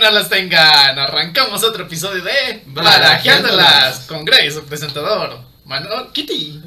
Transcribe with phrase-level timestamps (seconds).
[0.00, 0.98] no las tengan.
[0.98, 5.42] Arrancamos otro episodio de Barajeándolas con Grace, su presentador.
[5.66, 6.60] Manuel Kitty.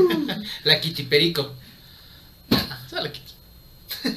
[0.64, 1.54] La Kitty Perico.
[2.88, 3.34] Sale Kitty.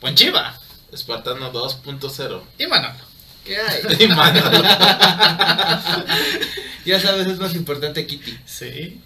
[0.00, 0.58] Ponchiva.
[0.90, 2.42] Espartano 2.0.
[2.58, 2.94] Y Manuel.
[3.44, 3.82] ¿Qué hay?
[4.00, 4.40] Y mano.
[6.84, 8.38] ya sabes, es más importante Kitty.
[8.46, 9.00] Sí.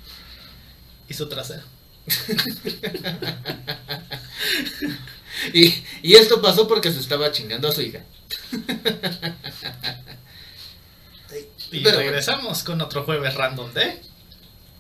[1.09, 1.63] Y su trasero.
[5.53, 8.01] Y, y esto pasó porque se estaba chingando a su hija.
[11.73, 14.01] Y Pero- regresamos con otro jueves random de.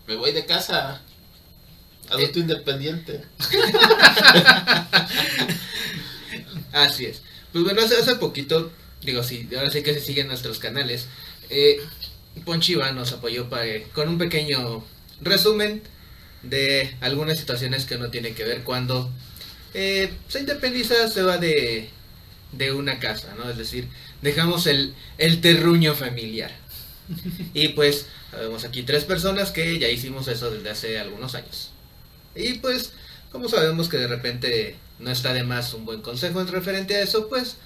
[0.08, 1.00] Me voy de casa.
[2.08, 2.42] Adulto Eh.
[2.42, 3.22] independiente.
[6.72, 7.22] Así es.
[7.52, 8.70] Pues bueno, hace, hace poquito,
[9.02, 11.06] digo, sí, ahora sí que se siguen nuestros canales.
[11.48, 11.80] Eh,
[12.44, 14.84] Ponchiva nos apoyó para, con un pequeño
[15.20, 15.82] resumen
[16.42, 19.10] de algunas situaciones que uno tiene que ver cuando
[19.74, 21.91] eh, se independiza, se va de,
[22.52, 23.48] de una casa, ¿no?
[23.48, 23.88] Es decir,
[24.22, 26.52] dejamos el, el terruño familiar.
[27.55, 31.70] Y pues, sabemos aquí tres personas que ya hicimos eso desde hace algunos años.
[32.34, 32.92] Y pues,
[33.33, 37.02] como sabemos que de repente no está de más un buen consejo en referente a
[37.02, 37.56] eso, pues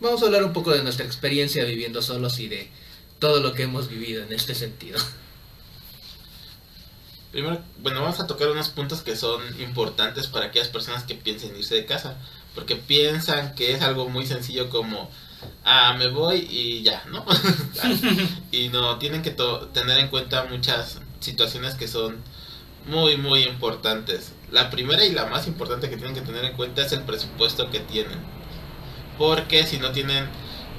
[0.00, 2.68] vamos a hablar un poco de nuestra experiencia viviendo solos y de
[3.18, 4.98] todo lo que hemos vivido en este sentido.
[7.30, 11.56] Primero, bueno, vamos a tocar unos puntos que son importantes para aquellas personas que piensen
[11.56, 12.18] irse de casa.
[12.54, 15.10] Porque piensan que es algo muy sencillo como,
[15.64, 17.24] ah, me voy y ya, ¿no?
[18.52, 19.34] y no, tienen que
[19.72, 22.16] tener en cuenta muchas situaciones que son
[22.86, 24.32] muy, muy importantes.
[24.50, 27.70] La primera y la más importante que tienen que tener en cuenta es el presupuesto
[27.70, 28.18] que tienen.
[29.18, 30.26] Porque si no tienen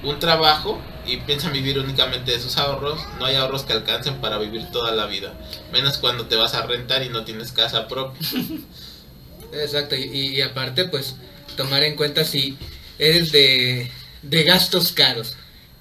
[0.03, 4.37] un trabajo y piensan vivir únicamente de sus ahorros, no hay ahorros que alcancen para
[4.37, 5.33] vivir toda la vida.
[5.71, 8.19] Menos cuando te vas a rentar y no tienes casa propia.
[9.53, 11.15] Exacto, y, y aparte, pues
[11.55, 12.57] tomar en cuenta si
[12.99, 13.89] eres de,
[14.21, 15.35] de gastos caros,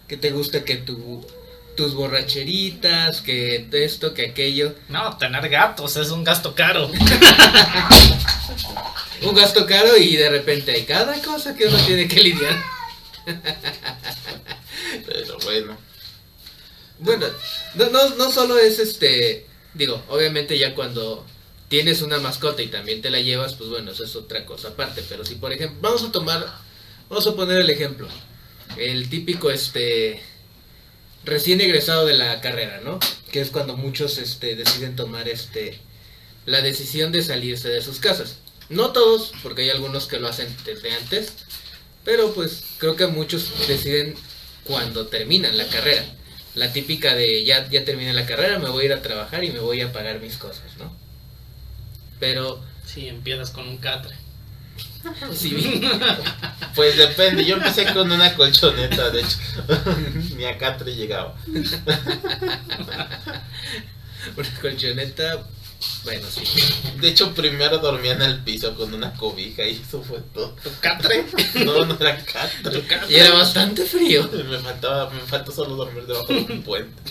[0.08, 1.26] que te gusta que tu,
[1.76, 4.74] tus borracheritas, que esto, que aquello.
[4.88, 6.90] No, tener gatos es un gasto caro.
[9.22, 12.60] Un gasto caro y de repente hay cada cosa que uno tiene que lidiar.
[15.06, 15.78] Pero bueno,
[16.98, 17.26] Bueno,
[17.74, 21.24] no, no, no solo es este, digo, obviamente ya cuando
[21.72, 25.02] tienes una mascota y también te la llevas, pues bueno, eso es otra cosa aparte,
[25.08, 26.46] pero si por ejemplo, vamos a tomar,
[27.08, 28.08] vamos a poner el ejemplo,
[28.76, 30.20] el típico este,
[31.24, 33.00] recién egresado de la carrera, ¿no?
[33.30, 35.78] Que es cuando muchos este, deciden tomar este,
[36.44, 38.36] la decisión de salirse de sus casas.
[38.68, 41.32] No todos, porque hay algunos que lo hacen desde antes,
[42.04, 44.14] pero pues creo que muchos deciden
[44.64, 46.04] cuando terminan la carrera.
[46.54, 49.52] La típica de ya, ya terminé la carrera, me voy a ir a trabajar y
[49.52, 51.00] me voy a pagar mis cosas, ¿no?
[52.22, 54.14] Pero Sí, empiezas con un catre.
[55.34, 55.80] sí,
[56.76, 57.44] pues depende.
[57.44, 59.38] Yo empecé con una colchoneta, de hecho.
[60.36, 61.34] Ni a Catre llegaba.
[64.36, 65.44] una colchoneta,
[66.04, 66.42] bueno, sí.
[67.00, 70.54] De hecho, primero dormía en el piso con una cobija y eso fue todo.
[70.62, 71.24] ¿Tu catre?
[71.64, 72.70] No, no era Catre.
[72.70, 73.12] ¿Tu catre?
[73.12, 74.30] Y era bastante frío.
[74.48, 77.02] Me faltaba, me faltó solo dormir debajo de un puente.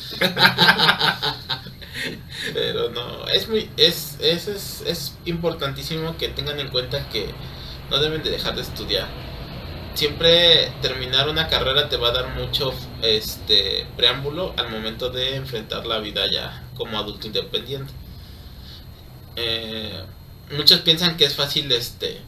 [2.54, 7.34] Pero no, es muy, es, es, es, es importantísimo que tengan en cuenta que
[7.90, 9.08] no deben de dejar de estudiar.
[9.94, 15.86] Siempre terminar una carrera te va a dar mucho este preámbulo al momento de enfrentar
[15.86, 17.94] la vida ya como adulto independiente.
[19.36, 20.04] Eh,
[20.52, 22.22] muchos piensan que es fácil este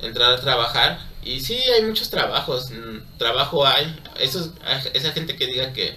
[0.00, 4.50] entrar a trabajar y sí hay muchos trabajos mm, trabajo hay Esos,
[4.94, 5.96] esa gente que diga que,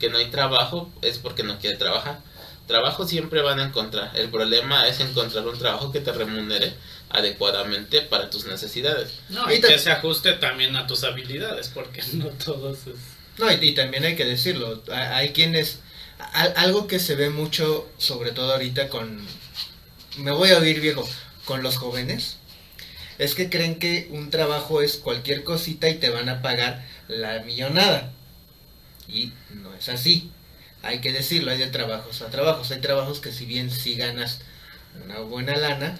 [0.00, 2.20] que no hay trabajo es porque no quiere trabajar
[2.68, 6.74] trabajo siempre van a encontrar el problema es encontrar un trabajo que te remunere
[7.10, 12.26] adecuadamente para tus necesidades No, y que se ajuste también a tus habilidades, porque no
[12.28, 12.94] todos es...
[13.38, 15.80] No, y, y también hay que decirlo, ha- hay quienes,
[16.18, 19.26] a- algo que se ve mucho, sobre todo ahorita con,
[20.18, 21.08] me voy a oír viejo,
[21.44, 22.36] con los jóvenes,
[23.18, 27.40] es que creen que un trabajo es cualquier cosita y te van a pagar la
[27.40, 28.12] millonada.
[29.08, 30.30] Y no es así.
[30.82, 32.70] Hay que decirlo, hay de trabajos a trabajos.
[32.70, 34.40] Hay trabajos que si bien si ganas
[35.04, 35.98] una buena lana,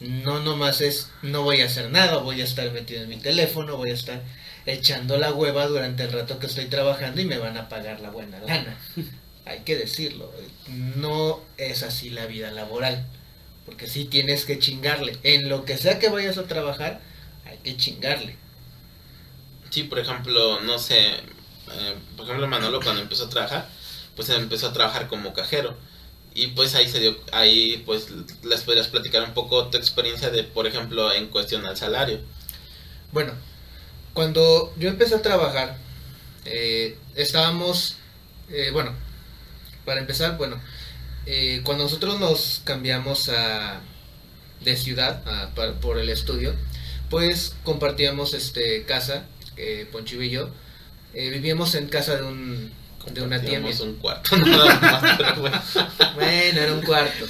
[0.00, 3.76] no nomás es, no voy a hacer nada, voy a estar metido en mi teléfono,
[3.76, 4.22] voy a estar
[4.66, 8.10] echando la hueva durante el rato que estoy trabajando y me van a pagar la
[8.10, 8.76] buena lana.
[9.46, 10.32] Hay que decirlo,
[10.96, 13.06] no es así la vida laboral,
[13.64, 15.16] porque sí tienes que chingarle.
[15.22, 17.00] En lo que sea que vayas a trabajar,
[17.44, 18.36] hay que chingarle.
[19.70, 23.68] Sí, por ejemplo, no sé, eh, por ejemplo Manolo cuando empezó a trabajar,
[24.16, 25.76] pues empezó a trabajar como cajero.
[26.34, 28.08] Y pues ahí se dio, ahí pues
[28.44, 32.20] les podrías platicar un poco tu experiencia de, por ejemplo, en cuestión al salario.
[33.12, 33.32] Bueno,
[34.14, 35.78] cuando yo empecé a trabajar,
[36.44, 37.96] eh, estábamos,
[38.50, 38.92] eh, bueno,
[39.84, 40.60] para empezar, bueno,
[41.26, 43.80] eh, cuando nosotros nos cambiamos a,
[44.62, 46.54] de ciudad a- por el estudio,
[47.10, 49.26] pues compartíamos este casa,
[49.56, 50.50] eh, Poncho y yo,
[51.14, 52.72] vivíamos en casa de un
[53.12, 53.76] de una tía mía.
[53.76, 55.62] Compartíamos un cuarto nada más, pero bueno.
[56.14, 57.24] Bueno, era un cuarto.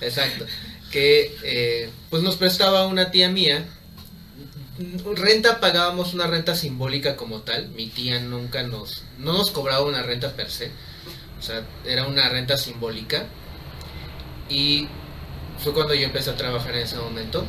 [0.00, 0.46] Exacto.
[0.90, 3.64] Que eh, pues nos prestaba una tía mía.
[5.14, 7.68] Renta pagábamos una renta simbólica como tal.
[7.70, 10.70] Mi tía nunca nos no nos cobraba una renta per se.
[11.38, 13.26] O sea, era una renta simbólica.
[14.48, 14.88] Y
[15.58, 17.44] fue cuando yo empecé a trabajar en ese momento.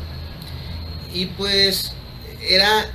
[1.13, 1.93] Y pues
[2.41, 2.91] era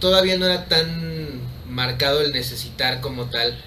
[0.00, 3.58] todavía no era tan marcado el necesitar como tal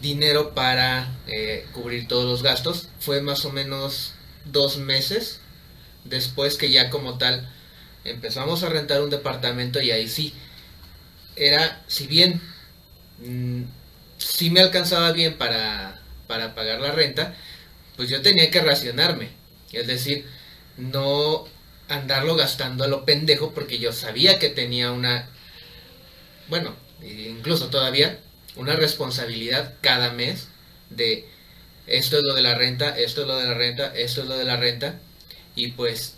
[0.00, 2.88] dinero para eh, cubrir todos los gastos.
[3.00, 4.14] Fue más o menos
[4.44, 5.40] dos meses
[6.04, 7.48] después que ya como tal
[8.04, 10.34] empezamos a rentar un departamento y ahí sí,
[11.36, 12.40] era, si bien
[13.24, 13.62] mm,
[14.18, 17.34] sí me alcanzaba bien para, para pagar la renta,
[17.96, 19.30] pues yo tenía que racionarme.
[19.72, 20.26] Es decir,
[20.76, 21.46] no
[21.88, 25.28] andarlo gastando a lo pendejo porque yo sabía que tenía una,
[26.48, 28.20] bueno, incluso todavía,
[28.58, 30.48] una responsabilidad cada mes
[30.90, 31.26] de
[31.86, 34.36] esto es lo de la renta, esto es lo de la renta, esto es lo
[34.36, 35.00] de la renta,
[35.54, 36.16] y pues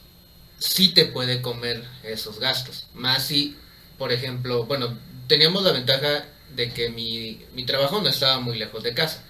[0.58, 2.88] sí te puede comer esos gastos.
[2.94, 3.56] Más si,
[3.98, 4.98] por ejemplo, bueno,
[5.28, 6.24] teníamos la ventaja
[6.56, 9.22] de que mi, mi trabajo no estaba muy lejos de casa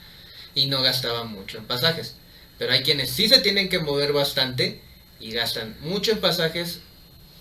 [0.54, 2.14] y no gastaba mucho en pasajes.
[2.58, 4.80] Pero hay quienes sí se tienen que mover bastante
[5.18, 6.80] y gastan mucho en pasajes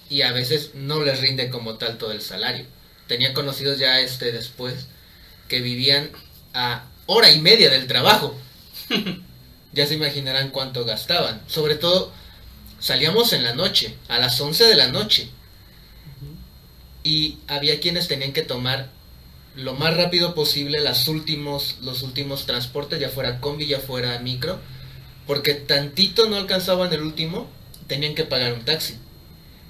[0.10, 2.66] y a veces no les rinde como tal todo el salario.
[3.08, 4.88] Tenía conocidos ya este después
[5.50, 6.12] que vivían
[6.54, 8.34] a hora y media del trabajo.
[9.74, 11.42] ya se imaginarán cuánto gastaban.
[11.48, 12.14] Sobre todo
[12.80, 15.30] salíamos en la noche, a las 11 de la noche.
[17.04, 18.90] Y había quienes tenían que tomar
[19.56, 24.60] lo más rápido posible las últimos, los últimos transportes, ya fuera combi, ya fuera micro,
[25.28, 27.50] porque tantito no alcanzaban el último,
[27.88, 28.96] tenían que pagar un taxi.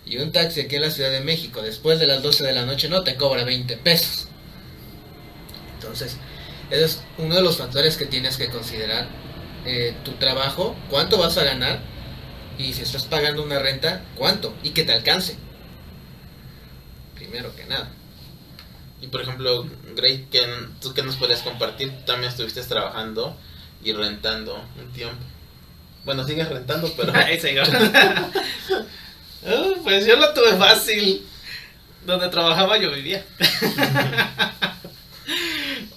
[0.05, 2.65] Y un taxi aquí en la Ciudad de México, después de las 12 de la
[2.65, 4.27] noche, no te cobra 20 pesos.
[5.79, 6.17] Entonces,
[6.69, 9.07] ese es uno de los factores que tienes que considerar.
[9.65, 11.79] Eh, tu trabajo, cuánto vas a ganar
[12.57, 15.35] y si estás pagando una renta, cuánto y que te alcance.
[17.15, 17.89] Primero que nada.
[19.01, 20.47] Y por ejemplo, Grey, ¿qué-
[20.81, 21.89] ¿tú qué nos podrías compartir?
[21.91, 23.35] Tú también estuviste trabajando
[23.83, 25.23] y rentando un tiempo.
[26.05, 27.13] Bueno, sigues rentando, pero...
[27.15, 27.63] Ahí se iba.
[29.45, 31.25] Ah, pues yo lo tuve fácil.
[32.05, 33.25] Donde trabajaba yo vivía.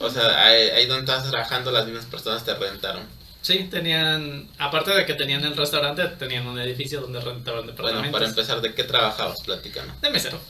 [0.03, 3.03] o sea, ahí, ahí donde estabas trabajando las mismas personas te rentaron.
[3.41, 8.01] Sí, tenían, aparte de que tenían el restaurante, tenían un edificio donde rentaban departamentos.
[8.01, 9.41] Bueno, para empezar, ¿de qué trabajabas?
[9.43, 10.01] Platícanos.
[10.01, 10.41] De mesero.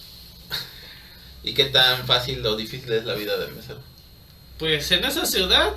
[1.43, 3.81] ¿Y qué tan fácil o difícil es la vida de mesero?
[4.59, 5.73] Pues en esa ciudad,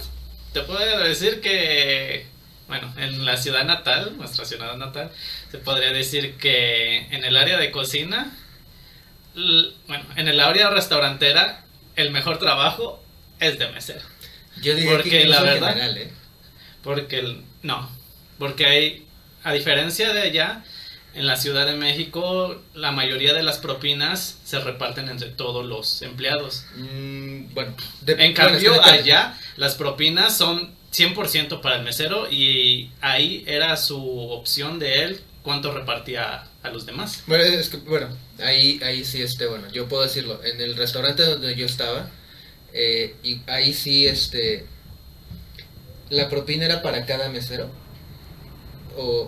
[0.52, 2.28] te puedo decir que,
[2.68, 5.10] bueno, en la ciudad natal, nuestra ciudad natal,
[5.52, 8.38] se podría decir que en el área de cocina,
[9.88, 11.64] bueno, en el área restaurantera,
[11.96, 13.05] el mejor trabajo
[13.40, 14.02] es de mesero.
[14.62, 16.12] Yo diría Porque que la verdad- general, ¿eh?
[16.84, 17.90] Porque, el- no,
[18.40, 19.06] porque hay,
[19.44, 20.64] a diferencia de allá,
[21.14, 26.02] en la Ciudad de México, la mayoría de las propinas se reparten entre todos los
[26.02, 26.66] empleados.
[26.76, 33.44] Mm, bueno, de- En cambio, allá las propinas son 100% para el mesero y ahí
[33.48, 33.98] era su
[34.30, 37.24] opción de él cuánto repartía a los demás.
[37.28, 38.10] Bueno, es que, bueno,
[38.44, 40.42] ahí, ahí sí, este, bueno, yo puedo decirlo.
[40.44, 42.10] En el restaurante donde yo estaba,
[42.76, 44.68] eh, y ahí sí, este,
[46.10, 47.70] la propina era para cada mesero.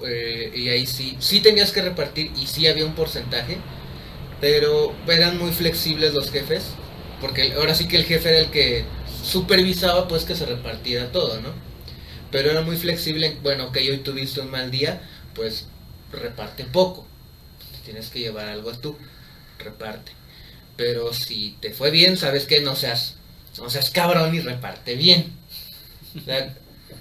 [0.08, 3.58] Eh, y ahí sí, sí tenías que repartir y sí había un porcentaje,
[4.42, 6.64] pero eran muy flexibles los jefes,
[7.22, 8.86] porque ahora sí que el jefe era el que
[9.24, 11.50] supervisaba pues que se repartiera todo, ¿no?
[12.32, 15.02] Pero era muy flexible, bueno, que hoy tuviste un mal día,
[15.36, 15.68] pues
[16.12, 17.08] reparte poco
[17.86, 18.98] tienes que llevar algo tú,
[19.60, 20.14] reparte.
[20.78, 23.17] Pero si te fue bien, sabes que no seas,
[23.60, 25.34] no seas cabrón y reparte bien.
[26.16, 26.56] O sea,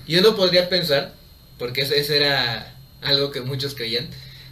[0.07, 1.15] yo no podría pensar,
[1.59, 4.09] porque ese, era algo que muchos creían,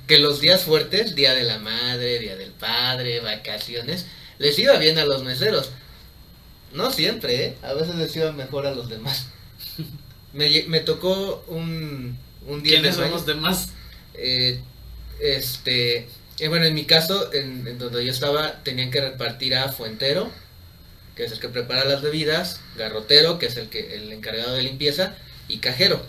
[0.06, 4.06] que los días fuertes, día de la madre, día del padre, vacaciones,
[4.38, 5.70] les iba bien a los meseros.
[6.72, 7.58] No siempre, ¿eh?
[7.62, 9.28] a veces les iba mejor a los demás.
[10.32, 13.68] Me, me tocó un, un día ¿Quiénes son los demás?
[14.14, 14.60] eh,
[15.20, 16.08] este,
[16.38, 20.30] eh, bueno, en mi caso, en, en donde yo estaba, tenían que repartir a fuentero,
[21.16, 24.62] que es el que prepara las bebidas, garrotero, que es el que el encargado de
[24.62, 25.14] limpieza,
[25.48, 26.04] y cajero.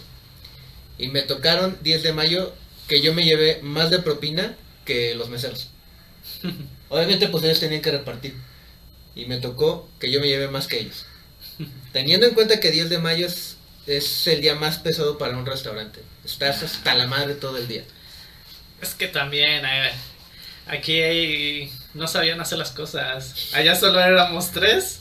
[0.98, 2.54] Y me tocaron 10 de mayo
[2.88, 5.70] que yo me llevé más de propina que los meseros.
[6.90, 8.36] Obviamente pues ellos tenían que repartir.
[9.16, 11.06] Y me tocó que yo me llevé más que ellos.
[11.94, 13.58] Teniendo en cuenta que 10 de mayo es,
[13.88, 16.02] es el día más pesado para un restaurante.
[16.26, 17.84] Estás hasta la madre todo el día.
[18.82, 19.92] Es que también eh,
[20.68, 23.50] aquí hay- no sabían hacer las cosas.
[23.54, 25.00] Allá solo éramos tres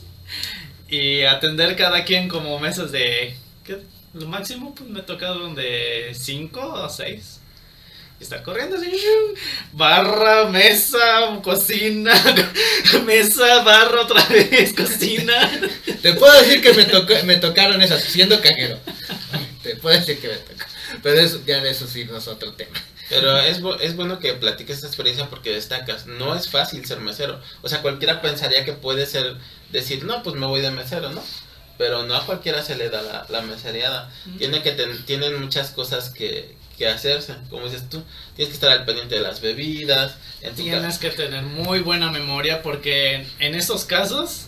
[0.89, 3.37] y atender cada quien como mesas de...
[3.65, 3.79] ¿qué?
[4.15, 7.41] Lo máximo pues me tocaron de cinco o seis.
[8.21, 8.93] Y estar corriendo así.
[9.73, 12.15] Barra, mesa, cocina,
[13.05, 15.51] mesa, barra otra vez, cocina.
[16.01, 18.79] Te puedo decir que me, tocó, me tocaron esas, siendo cajero.
[19.65, 20.65] Te puedo decir que me tocó.
[21.03, 22.81] Pero eso, ya de eso sí no es otro tema.
[23.15, 26.07] Pero es, es bueno que platiques esta experiencia porque destacas.
[26.07, 27.41] No es fácil ser mesero.
[27.63, 29.37] O sea, cualquiera pensaría que puede ser
[29.71, 31.23] decir, no, pues me voy de mesero, ¿no?
[31.77, 34.11] Pero no a cualquiera se le da la, la mesereada.
[34.39, 37.35] Tiene que ten- tienen muchas cosas que, que hacerse.
[37.51, 38.03] Como dices tú,
[38.37, 40.15] tienes que estar al pendiente de las bebidas.
[40.41, 44.47] En tu Tienes que tener muy buena memoria porque en esos casos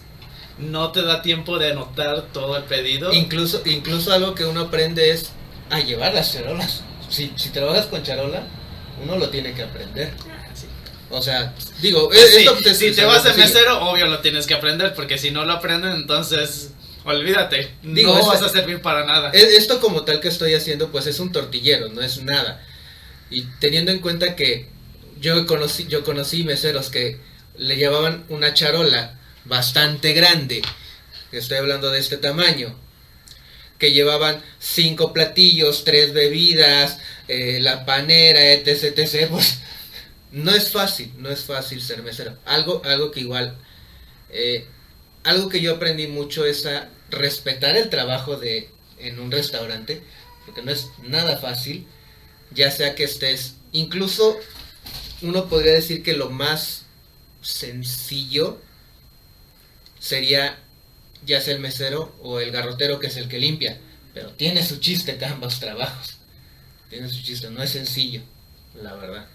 [0.59, 3.13] no te da tiempo de anotar todo el pedido.
[3.13, 5.31] Incluso, incluso algo que uno aprende es
[5.69, 6.83] a llevar las charolas.
[7.09, 8.43] Si, si trabajas con charola,
[9.03, 10.13] uno lo tiene que aprender.
[11.11, 14.47] O sea, digo, Pues sí, esto te- si te vas de mesero, obvio lo tienes
[14.47, 16.71] que aprender porque si no lo aprenden, entonces
[17.05, 19.31] olvídate, Digo, no vas a servir para nada.
[19.33, 22.61] E- Esto como tal que estoy haciendo, pues es un tortillero, no es nada.
[23.31, 24.69] Y teniendo en cuenta que
[25.21, 27.21] yo conocí, yo conocí meseros que
[27.57, 30.61] le llevaban una charola bastante grande,
[31.31, 32.77] estoy hablando de este tamaño,
[33.79, 39.59] que llevaban cinco platillos, tres bebidas, eh, la panera, etc, etc, pues
[40.33, 42.37] no es fácil, no es fácil ser mesero.
[42.45, 43.57] Algo, algo que igual,
[44.31, 44.67] eh,
[45.25, 50.03] algo que yo aprendí mucho es a respetar el trabajo de en un restaurante,
[50.45, 51.87] porque no es nada fácil,
[52.53, 54.39] ya sea que estés, incluso
[55.23, 56.85] uno podría decir que lo más
[57.43, 58.59] sencillo
[59.99, 60.59] sería
[61.27, 63.79] ya sea el mesero o el garrotero que es el que limpia,
[64.15, 66.17] pero tiene su chiste ambos trabajos,
[66.89, 68.23] tiene su chiste, no es sencillo,
[68.81, 69.27] la verdad.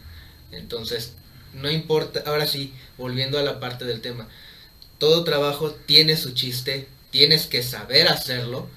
[0.51, 1.13] Entonces,
[1.53, 4.27] no importa, ahora sí, volviendo a la parte del tema,
[4.97, 8.69] todo trabajo tiene su chiste, tienes que saber hacerlo.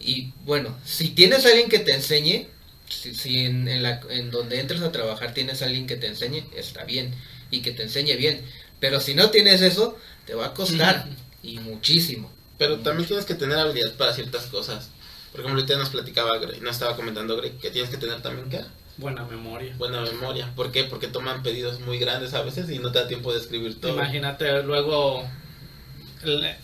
[0.00, 2.48] Y bueno, si tienes alguien que te enseñe,
[2.88, 7.14] si, en, la, en donde entres a trabajar tienes alguien que te enseñe, está bien,
[7.50, 8.40] y que te enseñe bien.
[8.80, 11.06] Pero si no tienes eso, te va a costar,
[11.42, 12.30] y muchísimo.
[12.58, 14.90] Pero también tienes que tener habilidad para ciertas cosas.
[15.32, 18.60] Por ejemplo, ahorita nos platicaba nos estaba comentando Greg, que tienes que tener también ¿qué?
[18.96, 19.74] Buena memoria.
[19.78, 20.52] buena memoria.
[20.54, 20.84] ¿Por qué?
[20.84, 23.94] Porque toman pedidos muy grandes a veces y no te da tiempo de escribir todo.
[23.94, 25.24] Imagínate luego,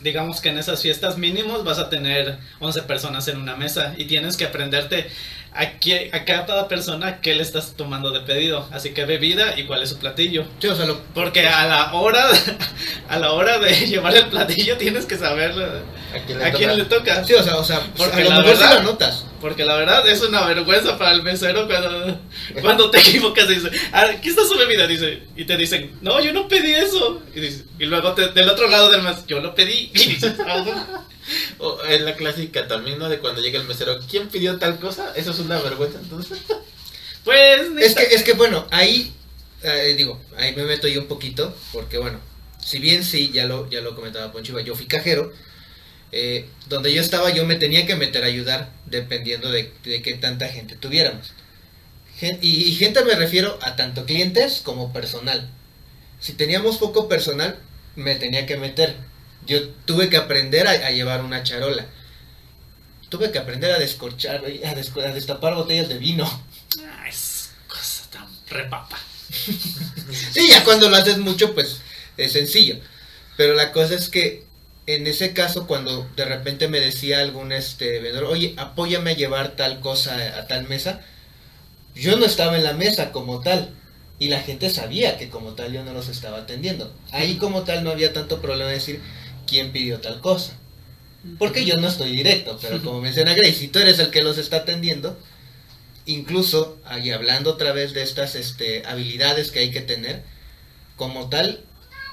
[0.02, 4.04] digamos que en esas fiestas mínimos vas a tener 11 personas en una mesa y
[4.04, 5.09] tienes que aprenderte
[5.58, 9.64] a, qué, a cada persona qué le estás tomando de pedido, así que bebida y
[9.64, 10.44] cuál es su platillo.
[10.60, 12.25] Sí, o sea, lo- Porque a la hora
[13.08, 16.70] a la hora de llevar el platillo tienes que saber ¿A quién le a quién
[16.70, 16.76] toca?
[16.76, 17.25] le toca.
[17.25, 19.22] sí, o sea, o sea, Porque a lo la mejor sí verdad- lo notas.
[19.40, 22.18] Porque la verdad es una vergüenza para el mesero cuando,
[22.62, 26.20] cuando te equivocas y dice, "Ah, aquí está su bebida, dice, y te dicen, no,
[26.20, 27.20] yo no pedí eso.
[27.34, 29.90] Y, dice- y luego te- del otro lado del mes, yo lo pedí.
[29.94, 30.32] Y dices.
[31.59, 33.09] O es la clásica también, ¿no?
[33.09, 35.12] De cuando llega el mesero, ¿quién pidió tal cosa?
[35.16, 36.38] Eso es una vergüenza, entonces.
[37.25, 39.12] pues, Es que, es que bueno, ahí
[39.62, 42.21] eh, digo, ahí me meto yo un poquito, porque bueno,
[42.64, 45.33] si bien sí, ya lo, ya lo comentaba Ponchiva, yo fui cajero,
[46.12, 50.14] eh, donde yo estaba yo me tenía que meter a ayudar dependiendo de, de qué
[50.14, 51.33] tanta gente tuviéramos.
[52.18, 55.49] Gen- y, y gente me refiero a tanto clientes como personal.
[56.21, 57.59] Si teníamos poco personal,
[57.97, 58.97] me tenía que meter.
[59.46, 61.86] Yo tuve que aprender a, a llevar una charola.
[63.08, 66.24] Tuve que aprender a descorchar, a, a destapar botellas de vino.
[66.84, 68.98] Ah, es cosa tan repapa.
[70.32, 71.80] Sí, ya cuando lo haces mucho, pues
[72.16, 72.76] es sencillo.
[73.36, 74.44] Pero la cosa es que
[74.86, 79.56] en ese caso, cuando de repente me decía algún este vendedor, oye, apóyame a llevar
[79.56, 81.00] tal cosa a tal mesa,
[81.94, 83.70] yo no estaba en la mesa como tal.
[84.18, 86.94] Y la gente sabía que como tal yo no los estaba atendiendo.
[87.12, 89.02] Ahí como tal no había tanto problema de decir
[89.46, 90.58] quién pidió tal cosa.
[91.38, 94.38] Porque yo no estoy directo, pero como menciona Grace, si tú eres el que los
[94.38, 95.18] está atendiendo,
[96.04, 100.22] incluso ahí hablando otra vez de estas este, habilidades que hay que tener,
[100.96, 101.64] como tal,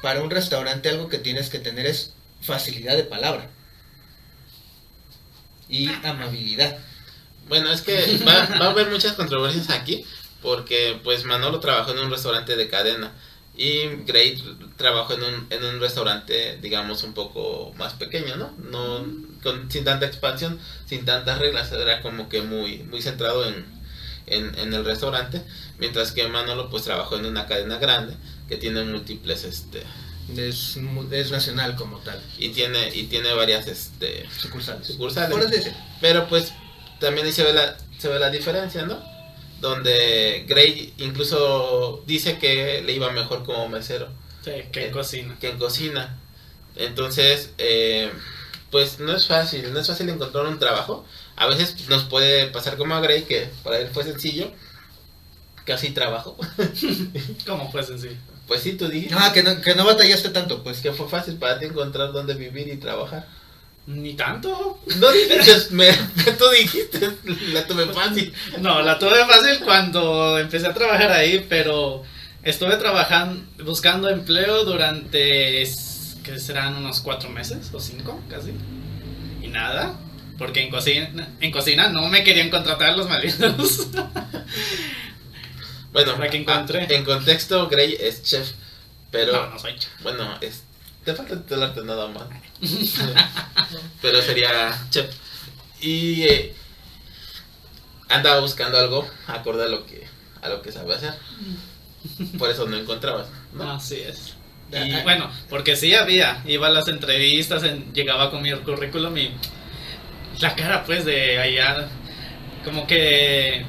[0.01, 3.49] para un restaurante algo que tienes que tener es facilidad de palabra
[5.69, 6.77] y amabilidad.
[7.47, 10.05] Bueno, es que va, va a haber muchas controversias aquí,
[10.41, 13.13] porque pues Manolo trabajó en un restaurante de cadena
[13.55, 14.41] y Gray
[14.77, 18.51] trabajó en un, en un restaurante, digamos, un poco más pequeño, ¿no?
[18.69, 19.05] no
[19.43, 23.65] con, sin tanta expansión, sin tantas reglas, era como que muy, muy centrado en,
[24.25, 25.41] en, en el restaurante,
[25.77, 28.15] mientras que Manolo pues trabajó en una cadena grande,
[28.47, 29.83] que tiene múltiples, este,
[30.35, 30.77] Es,
[31.11, 32.19] es nacional como tal.
[32.39, 34.87] y tiene, y tiene varias, este, Sucursales.
[34.87, 35.71] sucursales.
[36.01, 36.53] Pero pues
[36.99, 39.12] también ahí se ve la, se ve la diferencia, ¿no?
[39.63, 44.09] Donde Gray incluso dice que le iba mejor como mesero
[44.43, 45.37] Sí, que Eh, cocina.
[45.39, 46.19] que en cocina.
[46.75, 48.11] Entonces, eh,
[48.71, 51.05] pues no es fácil, no es fácil encontrar un trabajo.
[51.37, 54.51] A veces nos puede pasar como a Gray, que para él fue sencillo,
[55.65, 56.35] casi trabajo.
[57.47, 58.17] ¿Cómo fue sencillo?
[58.47, 60.81] Pues sí, tú dijiste Ah, que no, que no batallaste tanto, pues.
[60.81, 63.25] que fue fácil para ti encontrar dónde vivir y trabajar.
[63.85, 64.79] Ni tanto.
[64.97, 65.91] No dijiste, me,
[66.37, 67.11] tú dijiste,
[67.51, 68.33] la tuve fácil.
[68.59, 72.03] No, la tuve fácil cuando empecé a trabajar ahí, pero
[72.43, 75.67] estuve trabajando, buscando empleo durante,
[76.23, 78.51] que serán unos cuatro meses o cinco, casi.
[79.41, 79.99] Y nada,
[80.37, 83.87] porque en cocina, en cocina no me querían contratar los malditos.
[85.93, 86.81] Bueno, que encontré.
[86.81, 88.49] ah, en contexto, Gray es chef,
[89.11, 89.91] pero no, no soy chef.
[90.01, 90.62] bueno, es,
[91.03, 92.27] te falta titularte nada más.
[94.01, 95.13] pero sería chef.
[95.81, 96.53] Y eh,
[98.09, 100.07] andaba buscando algo acorde a lo que
[100.41, 101.13] a lo que sabe hacer.
[102.37, 103.71] Por eso no encontrabas, ¿no?
[103.71, 104.35] Así es.
[104.71, 105.01] Y ah.
[105.03, 109.31] bueno, porque sí había, iba a las entrevistas, en- llegaba con mi currículum y
[110.39, 111.87] la cara pues de allá,
[112.65, 113.65] como que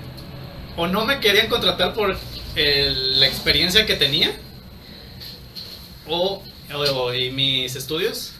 [0.77, 2.17] o no me querían contratar por
[2.57, 4.33] la experiencia que tenía
[6.09, 6.43] o,
[6.75, 8.33] o- y mis estudios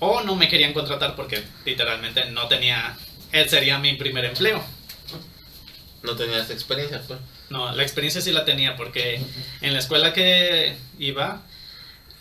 [0.00, 2.96] o no me querían contratar porque literalmente no tenía,
[3.32, 4.62] él sería mi primer empleo.
[6.02, 7.20] No tenías experiencia, pues.
[7.50, 9.20] No, la experiencia sí la tenía porque
[9.60, 11.42] en la escuela que iba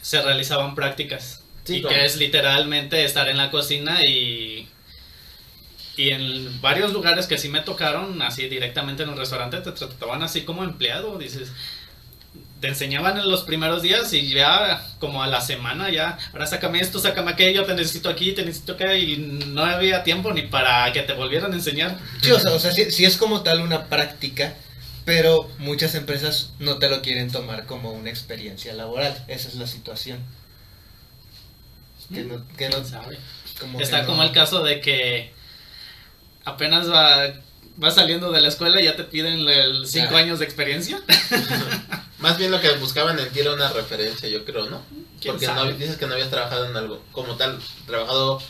[0.02, 1.42] se realizaban prácticas.
[1.64, 4.68] Sí, y que es literalmente estar en la cocina y,
[5.98, 10.22] y en varios lugares que sí me tocaron, así directamente en un restaurante, te trataban
[10.24, 11.18] así como empleado.
[11.18, 11.52] Dices,
[12.62, 16.80] te enseñaban en los primeros días y ya como a la semana ya, ahora sácame
[16.80, 20.94] esto, sácame aquello, te necesito aquí, te necesito acá y no había tiempo ni para
[20.94, 21.98] que te volvieran a enseñar.
[22.22, 24.54] Sí, o sea, o sea sí, sí es como tal una práctica,
[25.06, 29.26] pero muchas empresas no te lo quieren tomar como una experiencia laboral.
[29.28, 30.20] Esa es la situación.
[32.14, 33.18] Que no, que no, ¿Quién sabe?
[33.60, 35.34] como que Está no- como el caso de que
[36.46, 37.34] apenas va,
[37.84, 41.02] va saliendo de la escuela y ya te piden el 5 años de experiencia.
[42.22, 44.82] Más bien lo que buscaban en ti era una referencia, yo creo, ¿no?
[45.20, 48.42] ¿Quién Porque no, dices que no habías trabajado en algo como tal, trabajado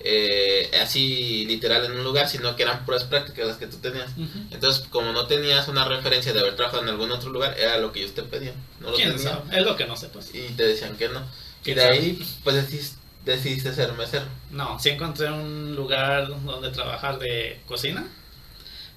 [0.00, 4.10] eh, así literal en un lugar, sino que eran pruebas prácticas las que tú tenías.
[4.50, 7.92] Entonces, como no tenías una referencia de haber trabajado en algún otro lugar, era lo
[7.92, 8.54] que ellos te pedían.
[8.80, 9.32] No lo ¿Quién tenían.
[9.34, 9.58] sabe?
[9.58, 10.34] Es lo que no sé, pues.
[10.34, 11.20] Y te decían que no.
[11.20, 11.94] Y ¿Quién de sabe?
[11.94, 14.24] ahí, pues decidiste, decidiste ser mesero.
[14.50, 18.06] No, sí encontré un lugar donde trabajar de cocina.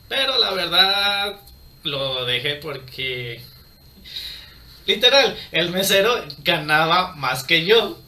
[0.08, 1.40] Pero la verdad
[1.84, 3.44] lo dejé porque...
[4.86, 8.00] Literal, el mesero ganaba más que yo.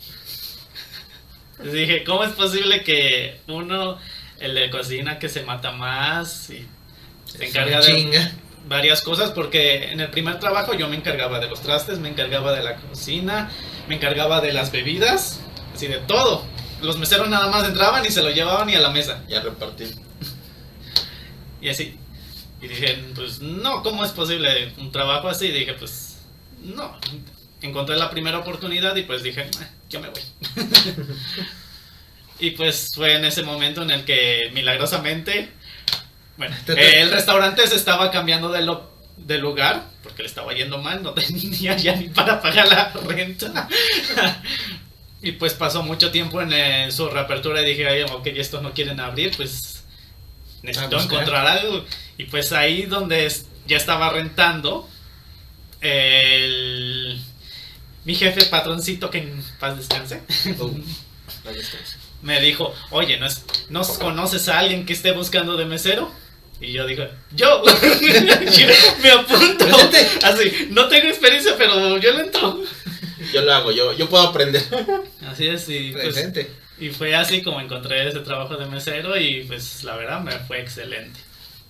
[1.63, 3.97] Dije, ¿cómo es posible que uno,
[4.39, 6.67] el de cocina, que se mata más y
[7.25, 8.31] se encarga de chinga.
[8.67, 9.31] varias cosas?
[9.31, 12.75] Porque en el primer trabajo yo me encargaba de los trastes, me encargaba de la
[12.75, 13.49] cocina,
[13.87, 15.39] me encargaba de las bebidas,
[15.73, 16.43] así de todo.
[16.81, 19.23] Los meseros nada más entraban y se lo llevaban y a la mesa.
[19.29, 19.95] Y a repartir.
[21.61, 21.97] Y así.
[22.61, 25.47] Y dije, pues no, ¿cómo es posible un trabajo así?
[25.47, 26.04] Y dije, pues
[26.65, 26.97] no.
[27.61, 30.21] Encontré la primera oportunidad y pues dije, "Eh, yo me voy.
[32.39, 35.49] y pues fue en ese momento en el que milagrosamente,
[36.37, 41.01] bueno, el restaurante se estaba cambiando de, lo, de lugar porque le estaba yendo mal,
[41.01, 43.67] no tenía ya ni para pagar la renta.
[45.21, 48.73] y pues pasó mucho tiempo en eh, su reapertura y dije, Ay, ok, estos no
[48.73, 49.83] quieren abrir, pues
[50.61, 51.13] necesito A buscar.
[51.21, 51.85] encontrar algo.
[52.17, 53.31] Y pues ahí donde
[53.65, 54.87] ya estaba rentando,
[55.85, 57.19] el,
[58.03, 60.21] mi jefe patroncito, que en paz descanse,
[60.59, 60.71] Oh,
[61.45, 61.97] la distancia.
[62.21, 66.11] me dijo, oye, ¿no, es, ¿no conoces a alguien que esté buscando de mesero?
[66.61, 68.67] Y yo dije, yo, Yo
[69.03, 69.65] me apunto.
[69.65, 70.07] Presente.
[70.23, 72.61] Así, no tengo experiencia, pero yo le entro.
[73.33, 74.63] Yo lo hago, yo, yo puedo aprender.
[75.27, 76.15] Así es, y, pues,
[76.79, 80.61] y fue así como encontré ese trabajo de mesero y pues la verdad me fue
[80.61, 81.19] excelente.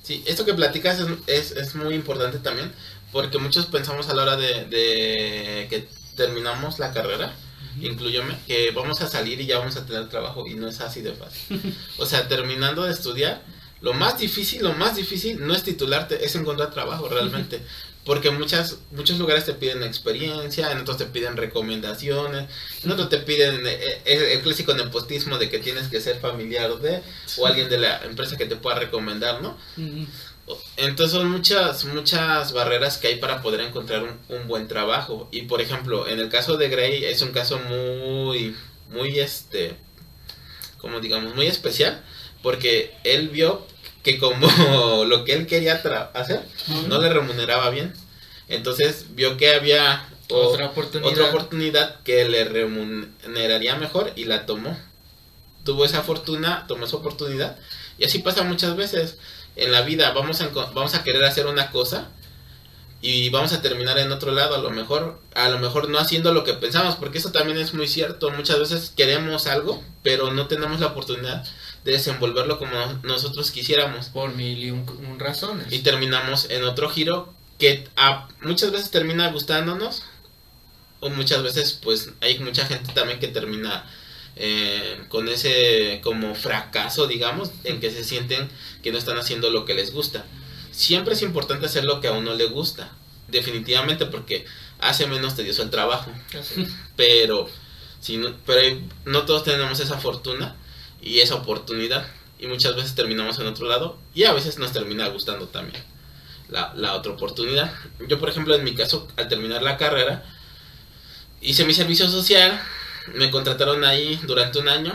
[0.03, 2.71] Sí, esto que platicas es, es, es muy importante también,
[3.11, 7.33] porque muchos pensamos a la hora de, de que terminamos la carrera,
[7.79, 11.01] incluyome, que vamos a salir y ya vamos a tener trabajo y no es así
[11.01, 11.75] de fácil.
[11.97, 13.41] O sea, terminando de estudiar,
[13.81, 17.61] lo más difícil, lo más difícil no es titularte, es encontrar trabajo realmente.
[18.05, 22.47] Porque muchas, muchos lugares te piden experiencia, en otros te piden recomendaciones,
[22.83, 26.77] en otros te piden eh, eh, el clásico nepotismo de que tienes que ser familiar
[26.77, 27.01] de,
[27.37, 29.57] o alguien de la empresa que te pueda recomendar, ¿no?
[29.75, 30.03] Mm,
[30.77, 35.27] Entonces son muchas, muchas barreras que hay para poder encontrar un, un buen trabajo.
[35.31, 38.55] Y por ejemplo, en el caso de Gray es un caso muy,
[38.91, 39.75] muy este,
[40.77, 42.01] como digamos, muy especial,
[42.43, 43.65] porque él vio
[44.03, 44.47] que como
[45.05, 45.81] lo que él quería
[46.13, 46.41] hacer
[46.87, 47.93] no le remuneraba bien.
[48.47, 51.11] Entonces vio que había o- Otra oportunidad.
[51.11, 54.77] otra oportunidad que le remuneraría mejor y la tomó.
[55.63, 57.57] Tuvo esa fortuna, tomó esa oportunidad.
[57.97, 59.17] Y así pasa muchas veces
[59.55, 60.11] en la vida.
[60.11, 62.09] Vamos a, vamos a querer hacer una cosa
[63.01, 64.55] y vamos a terminar en otro lado.
[64.55, 67.73] A lo mejor, a lo mejor no haciendo lo que pensamos, porque eso también es
[67.73, 68.31] muy cierto.
[68.31, 71.45] Muchas veces queremos algo, pero no tenemos la oportunidad
[71.83, 75.71] de desenvolverlo como nosotros quisiéramos Por mil y un, un razones.
[75.71, 80.01] y terminamos en otro giro que a- muchas veces termina gustándonos
[80.99, 83.85] o muchas veces pues hay mucha gente también que termina
[84.35, 88.49] eh, con ese como fracaso digamos en que se sienten
[88.83, 90.25] que no están haciendo lo que les gusta.
[90.71, 92.91] Siempre es importante hacer lo que a uno le gusta
[93.27, 94.45] definitivamente porque
[94.79, 96.11] hace menos tedioso el trabajo.
[96.37, 97.49] Así pero
[97.99, 100.55] si no, pero no todos tenemos esa fortuna
[101.01, 102.05] y esa oportunidad
[102.39, 105.81] y muchas veces terminamos en otro lado y a veces nos termina gustando también
[106.49, 107.73] la, la otra oportunidad.
[108.07, 110.25] Yo por ejemplo en mi caso al terminar la carrera
[111.41, 112.59] hice mi servicio social,
[113.13, 114.93] me contrataron ahí durante un año,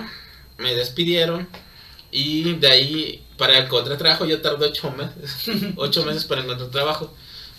[0.58, 1.48] me despidieron
[2.10, 5.46] y de ahí para encontrar trabajo yo tardé ocho meses,
[5.76, 7.14] ocho meses para encontrar trabajo,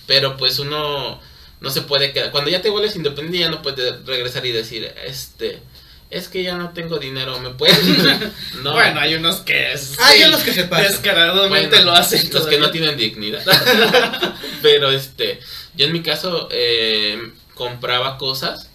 [0.07, 1.19] pero pues uno
[1.59, 2.31] no se puede quedar.
[2.31, 5.61] Cuando ya te vuelves independiente ya no puedes regresar y decir, este,
[6.09, 8.33] es que ya no tengo dinero, me pueden.
[8.63, 8.73] no.
[8.73, 10.91] Bueno, hay unos que es, Hay unos que se pasan.
[10.91, 12.29] descaradamente Bueno, lo hacen.
[12.33, 13.41] Los que no tienen dignidad.
[14.61, 15.39] Pero este,
[15.75, 18.70] yo en mi caso eh, compraba cosas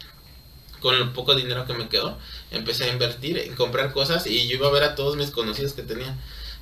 [0.87, 2.17] con el poco dinero que me quedó.
[2.53, 5.73] Empecé a invertir en comprar cosas y yo iba a ver a todos mis conocidos
[5.73, 6.15] que tenía.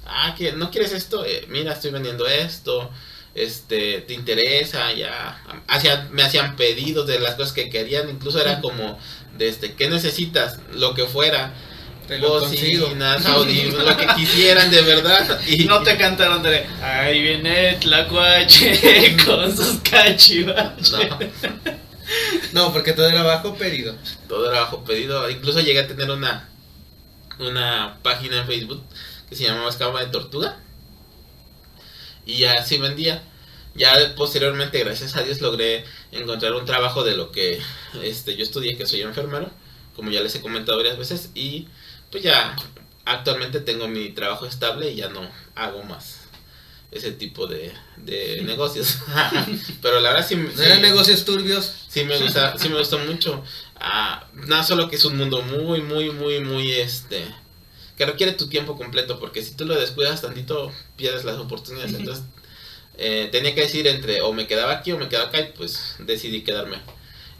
[0.06, 2.90] Ah, que no quieres esto, Eh, mira, estoy vendiendo esto.
[3.34, 5.42] Este, te interesa, ya.
[5.68, 8.98] Hacían, me hacían pedidos de las cosas que querían, incluso era como,
[9.36, 10.58] de este, ¿qué necesitas?
[10.72, 11.52] Lo que fuera.
[12.08, 12.86] Te lo consigo.
[12.86, 15.38] Bocinas, audífonos, lo que quisieran de verdad.
[15.46, 20.92] Y, No te cantaron de ahí viene Tlacuache con sus cachivaches.
[20.92, 21.74] No.
[22.52, 23.94] No, porque todo era bajo pedido.
[24.28, 25.28] todo era bajo pedido.
[25.30, 26.48] Incluso llegué a tener una
[27.38, 28.82] una página en Facebook
[29.28, 30.58] que se llamaba Escama de Tortuga.
[32.26, 33.22] Y así vendía.
[33.74, 37.60] Ya posteriormente, gracias a Dios, logré encontrar un trabajo de lo que
[38.02, 39.50] este yo estudié, que soy enfermero,
[39.96, 41.30] como ya les he comentado varias veces.
[41.34, 41.66] Y
[42.10, 42.54] pues ya
[43.04, 46.23] actualmente tengo mi trabajo estable y ya no hago más
[46.94, 48.98] ese tipo de, de negocios.
[49.82, 51.72] Pero la verdad sí, sí- eran negocios turbios.
[51.88, 53.42] sí me gusta, sí me gustó mucho.
[53.76, 57.26] Ah, nada solo que es un mundo muy, muy, muy, muy este
[57.96, 61.94] que requiere tu tiempo completo, porque si tú lo descuidas tantito, pierdes las oportunidades.
[61.94, 62.24] Entonces,
[62.96, 65.96] eh, tenía que decir entre o me quedaba aquí o me quedaba acá, y pues
[66.00, 66.78] decidí quedarme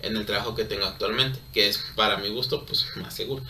[0.02, 3.42] en el trabajo que tengo actualmente, que es para mi gusto, pues más seguro.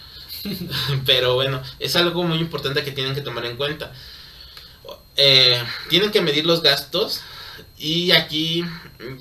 [1.06, 3.92] Pero bueno, es algo muy importante que tienen que tomar en cuenta.
[5.16, 7.20] Eh, tienen que medir los gastos
[7.78, 8.64] y aquí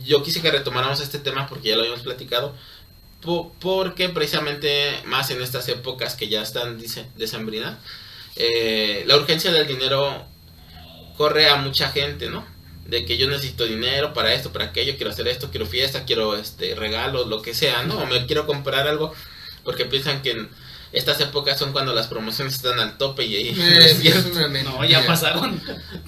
[0.06, 2.56] yo quise que retomáramos este tema porque ya lo habíamos platicado.
[3.21, 6.77] po- porque precisamente más en estas épocas que ya están
[7.15, 7.77] decembrinas,
[8.36, 10.25] eh, la urgencia del dinero
[11.17, 12.45] corre a mucha gente, ¿no?
[12.86, 16.36] De que yo necesito dinero para esto, para aquello, quiero hacer esto, quiero fiesta, quiero
[16.36, 17.99] este regalos, lo que sea, ¿no?
[17.99, 19.13] O me quiero comprar algo
[19.63, 20.47] porque piensan que
[20.93, 24.63] estas épocas son cuando las promociones están al tope y, y no Eh, es es.
[24.63, 25.62] No, ya pasaron.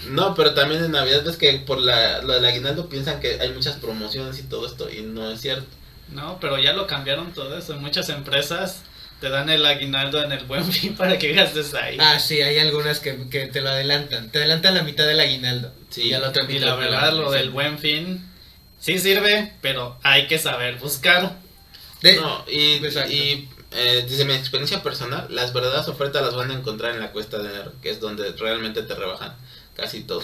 [0.09, 3.49] No, pero también en Navidad ves que por la, lo del aguinaldo piensan que hay
[3.51, 5.67] muchas promociones y todo esto y no es cierto.
[6.09, 7.75] No, pero ya lo cambiaron todo eso.
[7.77, 8.81] Muchas empresas
[9.21, 11.97] te dan el aguinaldo en el buen fin para que gastes ahí.
[11.99, 14.29] Ah, sí, hay algunas que, que te lo adelantan.
[14.29, 15.73] Te adelantan la mitad del aguinaldo.
[15.89, 16.03] Sí.
[16.09, 16.65] Y a la otra y mitad.
[16.67, 18.23] la te lo verdad, lo del buen fin
[18.79, 21.37] sí sirve, pero hay que saber buscar.
[22.01, 22.75] De- No, y,
[23.09, 27.11] y eh, desde mi experiencia personal, las verdaderas ofertas las van a encontrar en la
[27.11, 29.35] cuesta de enero, que es donde realmente te rebajan
[29.75, 30.23] casi todo.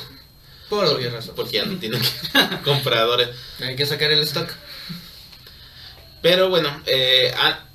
[0.69, 1.35] Por obvias razones.
[1.35, 2.01] Porque ya no tienen
[2.63, 3.29] compradores.
[3.59, 4.49] Hay que sacar el stock.
[6.21, 7.65] Pero bueno, eh, ah,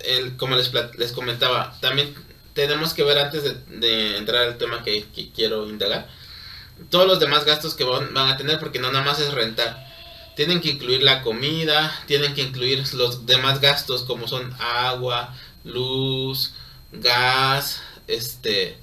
[0.00, 2.14] el- como les, les comentaba, también
[2.54, 6.08] tenemos que ver antes de, de entrar al tema que, que quiero indagar,
[6.90, 9.91] todos los demás gastos que van, van a tener, porque no nada más es rentar.
[10.36, 16.52] Tienen que incluir la comida, tienen que incluir los demás gastos como son agua, luz,
[16.92, 18.76] gas, este,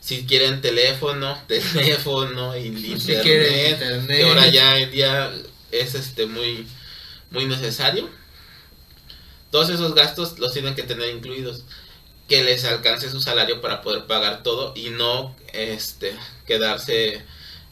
[0.00, 4.18] si quieren teléfono, teléfono y Si quieren internet, internet.
[4.18, 5.32] que ahora ya en día
[5.70, 6.66] es este muy
[7.30, 8.08] muy necesario.
[9.50, 11.64] Todos esos gastos los tienen que tener incluidos.
[12.28, 17.22] Que les alcance su salario para poder pagar todo y no este quedarse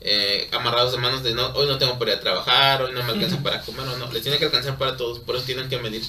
[0.05, 3.03] eh, amarrados de manos de no, hoy no tengo para ir a trabajar, hoy no
[3.05, 5.69] me alcanza para comer o no, les tiene que alcanzar para todos, por eso tienen
[5.69, 6.03] que medir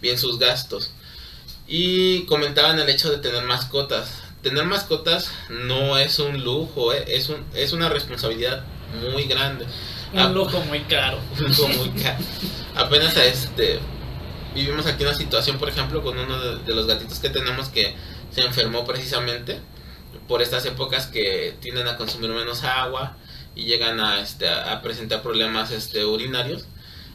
[0.00, 0.92] bien sus gastos.
[1.66, 4.22] Y comentaban el hecho de tener mascotas.
[4.42, 8.64] Tener mascotas no es un lujo, eh, es, un, es una responsabilidad
[9.12, 9.66] muy grande.
[10.12, 11.18] Un lujo muy caro.
[11.38, 12.18] un lujo muy caro.
[12.74, 13.78] Apenas este
[14.54, 17.94] vivimos aquí una situación, por ejemplo, con uno de, de los gatitos que tenemos que
[18.32, 19.60] se enfermó precisamente
[20.26, 23.16] por estas épocas que tienden a consumir menos agua
[23.54, 26.64] y llegan a, este, a, presentar problemas este, urinarios.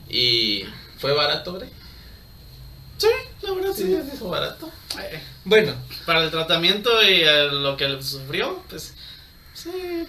[0.09, 0.63] Y
[0.99, 1.69] fue barato, ¿bre?
[2.97, 3.07] Sí,
[3.41, 4.17] la verdad Sí, sí.
[4.17, 4.69] fue barato.
[4.99, 5.73] Eh, Bueno,
[6.05, 8.93] Para el tratamiento y eh, lo que sufrió, pues
[9.53, 10.05] sí,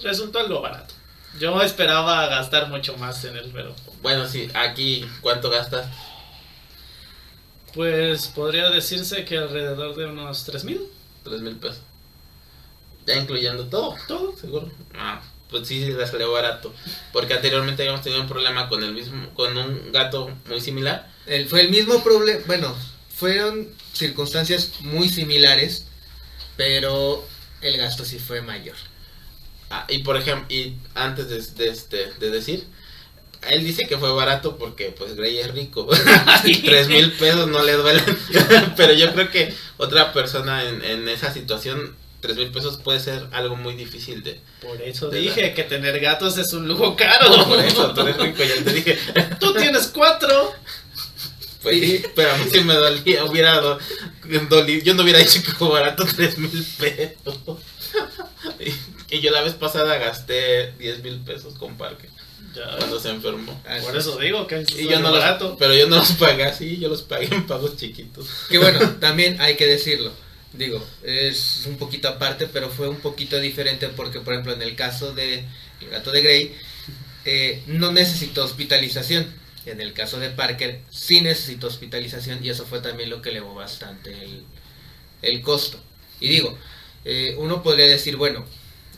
[0.00, 0.94] resultó algo barato.
[1.38, 5.86] Yo esperaba gastar mucho más en él, pero Bueno, sí, aquí, ¿cuánto gastas?
[7.74, 10.80] pues podría decirse que alrededor de unos 3 mil,
[11.24, 11.80] Tres mil pesos.
[13.06, 13.96] Ya incluyendo todo.
[14.06, 14.36] todo.
[14.36, 14.70] Seguro.
[14.96, 16.74] Ah, pues sí, le salió barato.
[17.12, 21.10] Porque anteriormente habíamos tenido un problema con el mismo, con un gato muy similar.
[21.26, 22.74] el- fue el mismo problema, bueno,
[23.14, 25.86] fueron circunstancias muy similares,
[26.56, 27.26] pero
[27.60, 28.76] el gasto sí fue mayor.
[29.70, 32.66] Ah, y por ejemplo, y antes de, de este, de decir,
[33.48, 35.88] él dice que fue barato porque pues Grey es rico.
[36.64, 38.04] Tres mil pesos no le duelen.
[38.76, 43.26] Pero yo creo que otra persona en, en esa situación, tres mil pesos puede ser
[43.32, 44.40] algo muy difícil de...
[44.62, 47.44] Por eso De dije que tener gatos es un lujo caro.
[47.46, 48.98] Por eso, tú eres rico, ya te dije.
[49.40, 50.54] Tú tienes cuatro.
[51.62, 53.78] Pues sí, pero a mí sí me dolía, hubiera do-
[54.48, 57.38] dolido, yo no hubiera dicho que fue barato tres mil pesos.
[58.60, 58.72] Y,
[59.16, 62.08] y yo la vez pasada gasté 10 mil pesos con Parque
[62.54, 63.58] Ya, cuando se enfermó.
[63.66, 65.56] Así por eso digo que es Y yo no los, barato.
[65.58, 68.26] pero yo no los pagué así, yo los pagué en pagos chiquitos.
[68.50, 70.12] Que bueno, también hay que decirlo.
[70.56, 74.76] Digo, es un poquito aparte, pero fue un poquito diferente porque, por ejemplo, en el
[74.76, 75.44] caso de
[75.80, 76.54] el gato de Grey,
[77.24, 79.26] eh, no necesitó hospitalización.
[79.66, 83.54] En el caso de Parker, sí necesitó hospitalización y eso fue también lo que elevó
[83.54, 84.44] bastante el,
[85.22, 85.80] el costo.
[86.20, 86.58] Y digo,
[87.04, 88.46] eh, uno podría decir, bueno,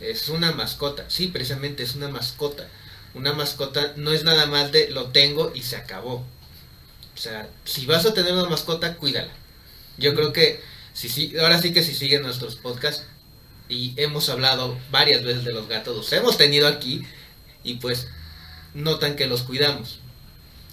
[0.00, 1.06] es una mascota.
[1.10, 2.68] Sí, precisamente es una mascota.
[3.14, 6.26] Una mascota no es nada más de lo tengo y se acabó.
[7.14, 9.32] O sea, si vas a tener una mascota, cuídala.
[9.98, 10.60] Yo creo que
[10.96, 13.04] si sí, ahora sí que si siguen nuestros podcasts
[13.68, 17.02] y hemos hablado varias veces de los gatos, los hemos tenido aquí
[17.62, 18.09] y pues
[18.72, 19.98] notan que los cuidamos.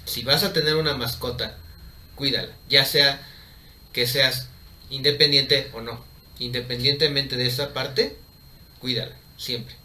[0.05, 1.57] Si vas a tener una mascota,
[2.15, 3.21] cuídala, ya sea
[3.91, 4.47] que seas
[4.89, 6.01] independiente o no.
[6.39, 8.17] Independientemente de esa parte,
[8.79, 9.75] cuídala, siempre.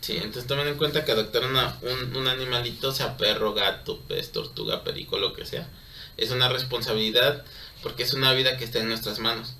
[0.00, 5.18] Sí, entonces tomen en cuenta que adoptar un animalito, sea perro, gato, pez, tortuga, perico,
[5.18, 5.68] lo que sea,
[6.16, 7.44] es una responsabilidad
[7.82, 9.54] porque es una vida que está en nuestras manos.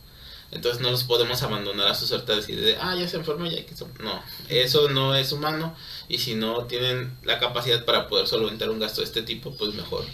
[0.50, 3.58] Entonces no los podemos abandonar a su suerte decir de, ah, ya se enfermó, ya
[3.58, 3.76] hay que...
[3.76, 3.88] so-".
[4.02, 5.76] No, eso no es humano
[6.08, 9.74] y si no tienen la capacidad para poder solventar un gasto de este tipo, pues
[9.74, 10.04] mejor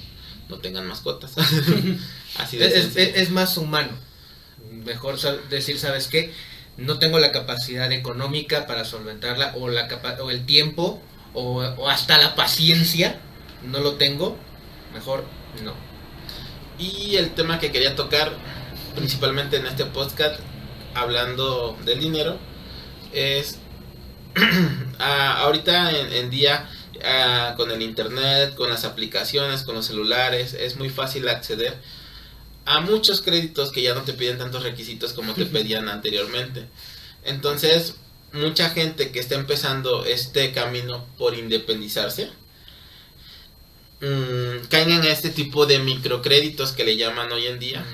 [0.49, 1.35] no tengan mascotas.
[2.39, 3.91] Así de Es, es- más humano.
[4.85, 5.19] Mejor
[5.49, 6.33] decir, ¿sabes qué?
[6.77, 11.01] No tengo la capacidad económica para solventarla o, la capa- o el tiempo
[11.33, 13.21] o, o hasta la paciencia.
[13.63, 14.37] No lo tengo.
[14.93, 15.25] Mejor
[15.63, 15.75] no.
[16.79, 18.33] Y el tema que quería tocar,
[18.95, 20.41] principalmente en este podcast,
[20.95, 22.39] hablando del dinero,
[23.13, 23.59] es
[24.99, 26.69] ah, ahorita en, en día
[27.05, 31.79] ah, con el internet, con las aplicaciones, con los celulares, es muy fácil acceder
[32.67, 36.67] a muchos créditos que ya no te piden tantos requisitos como te pedían anteriormente.
[37.25, 37.95] Entonces,
[38.33, 42.31] mucha gente que está empezando este camino por independizarse,
[44.01, 47.85] mm, caen en este tipo de microcréditos que le llaman hoy en día,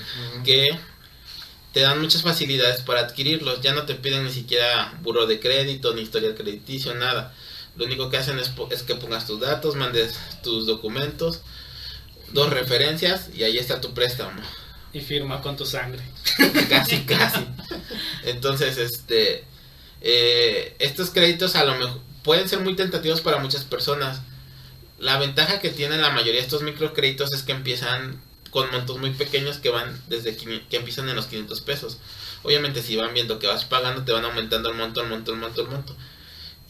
[0.42, 0.79] que
[1.72, 3.61] te dan muchas facilidades para adquirirlos.
[3.61, 7.35] Ya no te piden ni siquiera buro de crédito, ni historial crediticio, nada.
[7.76, 11.40] Lo único que hacen es, que pongas tus datos, mandes tus documentos,
[12.33, 14.40] dos referencias y ahí está tu préstamo.
[14.92, 16.03] Y firma con tu sangre.
[16.68, 17.46] casi, casi.
[18.24, 19.44] Entonces, este,
[20.00, 24.20] eh, estos créditos a lo mejor pueden ser muy tentativos para muchas personas.
[24.98, 29.10] La ventaja que tienen la mayoría de estos microcréditos es que empiezan con montos muy
[29.10, 31.98] pequeños que van desde que empiezan en los 500 pesos.
[32.42, 35.38] Obviamente si van viendo que vas pagando te van aumentando el monto, el monto, el
[35.38, 35.96] monto, el monto.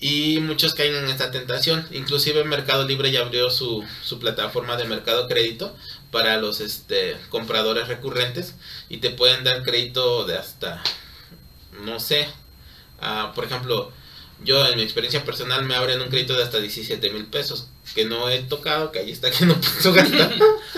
[0.00, 1.86] Y muchos caen en esta tentación.
[1.90, 5.76] Inclusive Mercado Libre ya abrió su, su plataforma de mercado crédito
[6.10, 8.54] para los este, compradores recurrentes
[8.88, 10.82] y te pueden dar crédito de hasta,
[11.84, 12.28] no sé,
[13.00, 13.92] ah, por ejemplo,
[14.42, 18.04] yo en mi experiencia personal me abren un crédito de hasta 17 mil pesos que
[18.04, 20.32] no he tocado, que ahí está que no puedo gastar.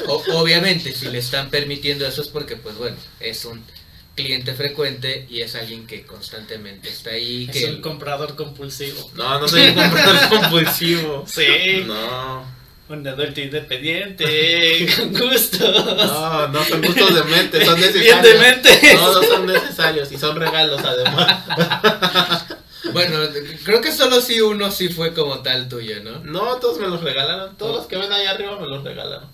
[0.07, 3.63] O- obviamente, si le están permitiendo eso es porque, pues bueno, es un
[4.15, 7.49] cliente frecuente y es alguien que constantemente está ahí.
[7.51, 9.11] Es que un comprador compulsivo.
[9.15, 11.25] No, no soy un comprador compulsivo.
[11.27, 11.85] Sí.
[11.87, 12.63] No.
[12.89, 15.73] Un adulto independiente, con gusto.
[15.95, 18.23] No, no son gustos de mente, son Bien necesarios.
[18.23, 18.95] de mente.
[18.97, 22.45] No, no son necesarios y son regalos además.
[22.93, 23.19] Bueno,
[23.65, 26.19] creo que solo sí uno sí fue como tal tuyo, ¿no?
[26.21, 27.57] No, todos me los regalaron.
[27.57, 29.29] Todos los que ven ahí arriba me los regalaron.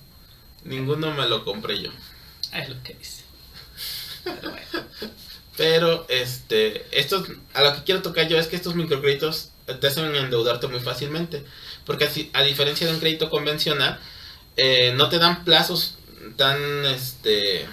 [0.65, 1.91] Ninguno me lo compré yo.
[2.53, 3.23] Es lo que dice.
[4.25, 4.89] Pero bueno.
[5.57, 10.15] Pero, este, estos, a lo que quiero tocar yo es que estos microcréditos te hacen
[10.15, 11.45] endeudarte muy fácilmente.
[11.85, 13.99] Porque así, a diferencia de un crédito convencional,
[14.57, 15.97] eh, no te dan plazos
[16.37, 17.67] tan, este,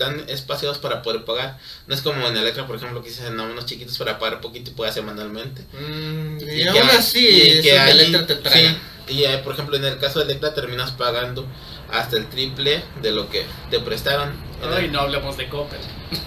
[0.00, 1.58] tan espaciados para poder pagar.
[1.86, 4.72] No es como en Electra, por ejemplo, que dicen, no, unos chiquitos para pagar poquito
[4.72, 5.62] y puede hacer manualmente.
[5.72, 8.74] Mm, y, que aún hay- así, y que ahí- Electra te tragan.
[9.06, 11.46] sí, y eh, por ejemplo, en el caso de Electra terminas pagando
[11.92, 14.30] hasta el triple de lo que te prestaron.
[14.62, 15.78] En el- Ay, no hablemos de Copper.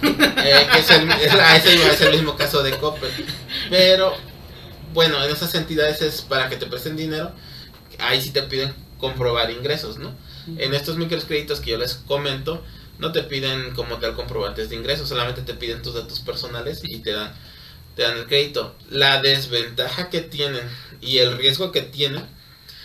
[0.02, 3.10] eh, que es el, es la- iba a ser el mismo caso de Copper.
[3.70, 4.14] Pero,
[4.92, 7.32] bueno, en esas entidades es para que te presten dinero.
[7.98, 10.14] Ahí sí te piden comprobar ingresos, ¿no?
[10.58, 12.62] En estos microcréditos que yo les comento,
[12.98, 16.98] no te piden como tal comprobantes de ingresos, solamente te piden tus datos personales y
[16.98, 17.32] te dan,
[17.96, 18.74] te dan el crédito.
[18.90, 20.62] La desventaja que tienen
[21.00, 22.24] y el riesgo que tienen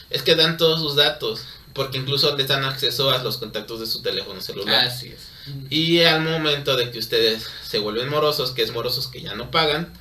[0.09, 3.85] es que dan todos sus datos, porque incluso les dan acceso a los contactos de
[3.85, 4.85] su teléfono celular.
[4.85, 5.27] Así es.
[5.69, 9.51] Y al momento de que ustedes se vuelven morosos, que es morosos que ya no
[9.51, 9.93] pagan,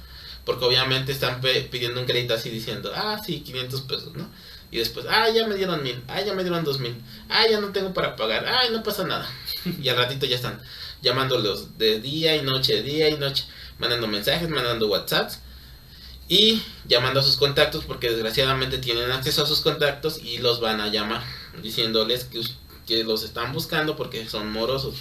[0.44, 4.30] porque obviamente están pidiendo un crédito así diciendo, ah, sí, 500 pesos, ¿no?
[4.70, 6.94] Y después, ah, ya me dieron mil, ah, ya me dieron dos mil,
[7.28, 9.28] ah, ya no tengo para pagar, ay, no pasa nada.
[9.82, 10.60] Y al ratito ya están
[11.00, 13.44] llamándolos de día y noche, día y noche,
[13.78, 15.40] mandando mensajes, mandando WhatsApps
[16.28, 20.80] y llamando a sus contactos porque desgraciadamente tienen acceso a sus contactos y los van
[20.80, 21.22] a llamar
[21.62, 22.42] diciéndoles que,
[22.86, 24.96] que los están buscando porque son morosos.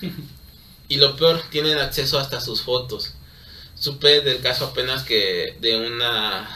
[0.90, 3.12] Y lo peor, tienen acceso hasta a sus fotos.
[3.76, 6.48] Supe del caso apenas que de unas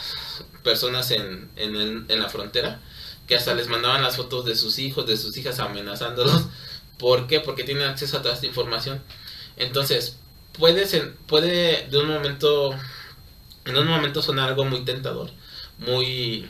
[0.64, 2.80] personas en, en, la frontera
[3.28, 6.46] que hasta les mandaban las fotos de sus hijos, de sus hijas amenazándolos.
[6.98, 7.40] ¿Por qué?
[7.40, 9.02] Porque tienen acceso a toda esta información.
[9.56, 10.16] Entonces,
[10.58, 12.74] puede, ser- puede de un momento,
[13.64, 15.30] en un momento sonar algo muy tentador,
[15.78, 16.48] muy,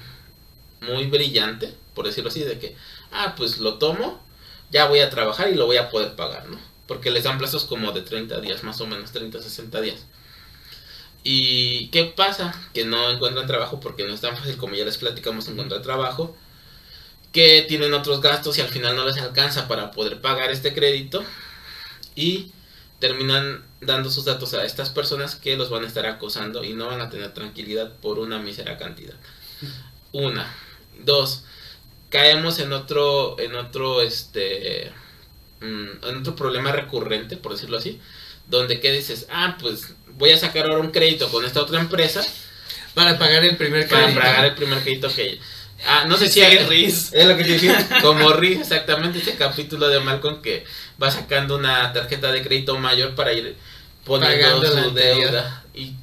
[0.80, 2.76] muy brillante, por decirlo así, de que,
[3.12, 4.22] ah, pues lo tomo,
[4.70, 6.58] ya voy a trabajar y lo voy a poder pagar, ¿no?
[6.86, 10.04] Porque les dan plazos como de 30 días, más o menos, 30, 60 días.
[11.24, 12.54] ¿Y qué pasa?
[12.74, 16.36] Que no encuentran trabajo porque no es tan fácil como ya les platicamos encontrar trabajo.
[17.32, 21.24] Que tienen otros gastos y al final no les alcanza para poder pagar este crédito.
[22.14, 22.52] Y
[23.00, 26.86] terminan dando sus datos a estas personas que los van a estar acosando y no
[26.86, 29.14] van a tener tranquilidad por una mísera cantidad.
[30.12, 30.54] Una.
[31.04, 31.44] Dos.
[32.10, 34.92] Caemos en otro, en otro, este,
[35.60, 38.00] mm, en otro problema recurrente, por decirlo así,
[38.48, 42.22] donde que dices, ah, pues voy a sacar ahora un crédito con esta otra empresa
[42.94, 44.20] Para pagar el primer para crédito.
[44.20, 45.40] pagar el primer crédito que...
[45.86, 46.40] Ah, no sé si...
[46.40, 47.12] Sí, Riz.
[47.12, 50.64] Es lo que te decía, como Riz, exactamente ese capítulo de Malcolm que
[51.02, 53.56] va sacando una tarjeta de crédito mayor para ir
[54.04, 55.30] poniendo Pagando su anterior.
[55.32, 55.64] deuda.
[55.74, 55.94] Y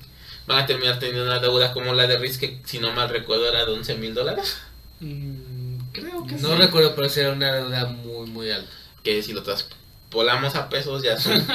[0.45, 3.47] van a terminar teniendo una deuda como la de Riz, que si no mal recuerdo
[3.47, 4.57] era de 11 mil dólares.
[4.99, 6.55] Mm, creo que No sí.
[6.55, 8.69] recuerdo, pero sí era una deuda muy, muy alta.
[9.03, 9.41] Que si lo
[10.11, 11.47] traspolamos a pesos ya son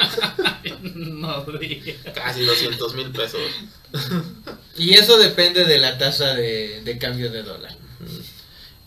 [0.95, 1.95] no digas.
[2.13, 3.39] casi 200 mil pesos.
[4.75, 7.75] Y eso depende de la tasa de, de cambio de dólar.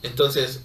[0.03, 0.61] Entonces,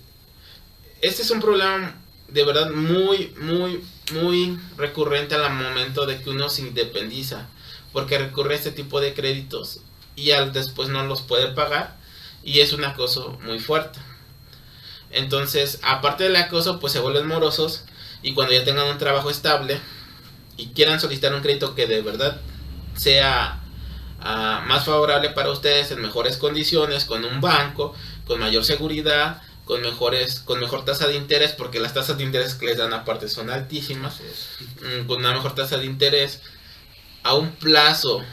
[1.01, 1.95] este es un problema
[2.29, 7.47] de verdad muy, muy, muy recurrente al momento de que uno se independiza.
[7.93, 9.79] Porque recurre a este tipo de créditos
[10.15, 11.95] y al después no los puede pagar.
[12.43, 13.99] Y es un acoso muy fuerte.
[15.11, 17.85] Entonces, aparte del acoso, pues se vuelven morosos.
[18.25, 19.79] Y cuando ya tengan un trabajo estable
[20.57, 22.41] y quieran solicitar un crédito que de verdad
[22.95, 23.61] sea
[24.19, 27.93] ah, más favorable para ustedes en mejores condiciones, con un banco,
[28.25, 32.55] con mayor seguridad, con mejores, con mejor tasa de interés, porque las tasas de interés
[32.55, 34.19] que les dan aparte son altísimas,
[34.81, 36.41] mm, con una mejor tasa de interés,
[37.21, 38.23] a un plazo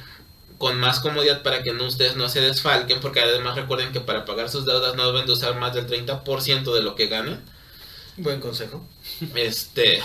[0.56, 4.24] con más comodidad para que no, ustedes no se desfalquen, porque además recuerden que para
[4.24, 7.42] pagar sus deudas no deben de usar más del 30% de lo que ganen,
[8.16, 8.86] Buen consejo.
[9.34, 10.00] Este,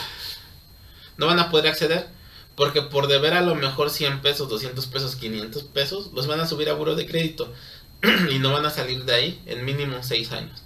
[1.18, 2.15] no van a poder acceder.
[2.55, 6.47] Porque por deber a lo mejor 100 pesos, 200 pesos, 500 pesos, los van a
[6.47, 7.53] subir a buro de crédito.
[8.32, 10.61] y no van a salir de ahí en mínimo 6 años.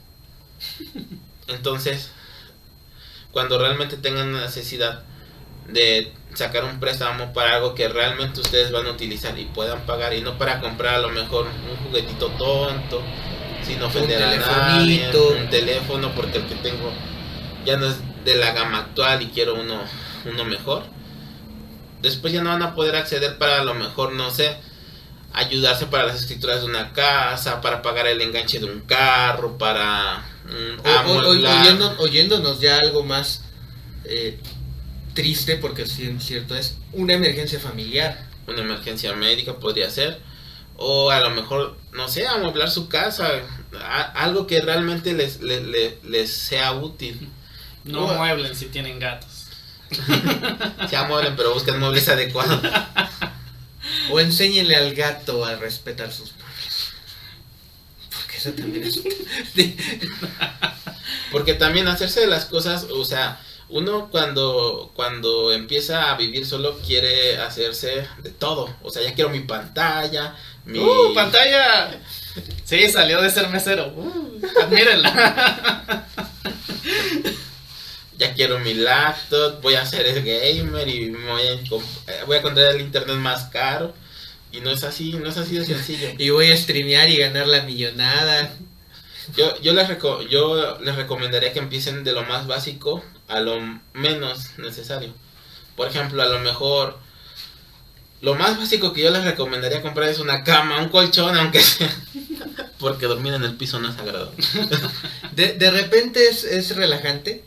[1.48, 2.10] Entonces,
[3.32, 5.04] cuando realmente tengan necesidad
[5.68, 10.14] de sacar un préstamo para algo que realmente ustedes van a utilizar y puedan pagar
[10.14, 13.02] y no para comprar a lo mejor un juguetito tonto
[13.64, 16.92] sin ofender a nadie, un teléfono porque el que tengo
[17.66, 19.82] ya no es de la gama actual y quiero uno
[20.26, 20.84] uno mejor.
[22.02, 24.56] Después ya no van a poder acceder para a lo mejor, no sé,
[25.34, 30.24] ayudarse para las escrituras de una casa, para pagar el enganche de un carro, para
[30.46, 30.80] mm,
[31.98, 33.44] O- oyéndonos ya algo más
[34.06, 34.40] eh,
[35.14, 38.28] triste, porque sí, es cierto, es una emergencia familiar.
[38.48, 40.20] una emergencia médica podría ser.
[40.76, 43.30] O a lo mejor no sé amueblar su casa
[43.80, 47.30] a- algo que realmente les, le- le- les sea útil
[47.84, 49.48] No mueblen si tienen gatos.
[50.90, 52.62] se amueblen pero busquen muebles adecuados
[54.10, 56.92] O enséñenle al gato a respetar sus muebles.
[58.16, 59.02] Porque eso también es...
[61.32, 66.80] Porque también hacerse de las cosas o sea uno cuando cuando empieza a vivir solo
[66.80, 72.00] quiere hacerse de todo o sea ya quiero mi pantalla mi ¡Uh, pantalla!
[72.64, 73.88] Sí, salió de ser mesero.
[73.96, 76.06] Uh, admírenla.
[78.22, 82.36] ya quiero mi laptop, voy a ser el gamer y me voy a, eh, voy
[82.36, 83.94] a encontrar el internet más caro.
[84.52, 86.10] Y no es así, no es así de sencillo.
[86.18, 88.54] Y voy a streamear y ganar la millonada.
[89.36, 93.60] Yo, yo, les reco- yo les recomendaría que empiecen de lo más básico a lo
[93.94, 95.14] menos necesario.
[95.76, 97.00] Por ejemplo, a lo mejor
[98.22, 101.90] lo más básico que yo les recomendaría comprar es una cama, un colchón, aunque sea.
[102.78, 104.36] Porque dormir en el piso no es agradable.
[105.36, 107.44] De, de repente es, es relajante,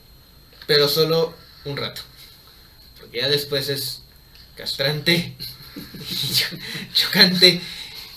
[0.66, 1.34] pero solo
[1.64, 2.02] un rato.
[3.00, 4.02] Porque ya después es
[4.56, 5.36] castrante,
[6.94, 7.60] chocante.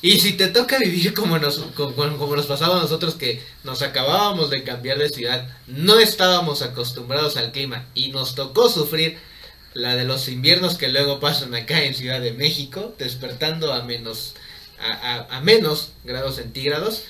[0.02, 4.50] Y si te toca vivir como nos, como, nos pasaba a nosotros, que nos acabábamos
[4.52, 9.18] de cambiar de ciudad, no estábamos acostumbrados al clima y nos tocó sufrir
[9.74, 14.36] la de los inviernos que luego pasan acá en Ciudad de México, despertando a menos,
[14.80, 17.04] a- a menos grados centígrados.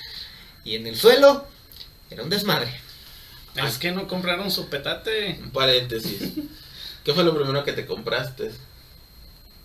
[0.64, 1.46] Y en el suelo
[2.10, 2.68] era un desmadre.
[3.66, 5.40] Es que no compraron su petate.
[5.52, 6.32] Paréntesis.
[7.04, 8.50] ¿Qué fue lo primero que te compraste?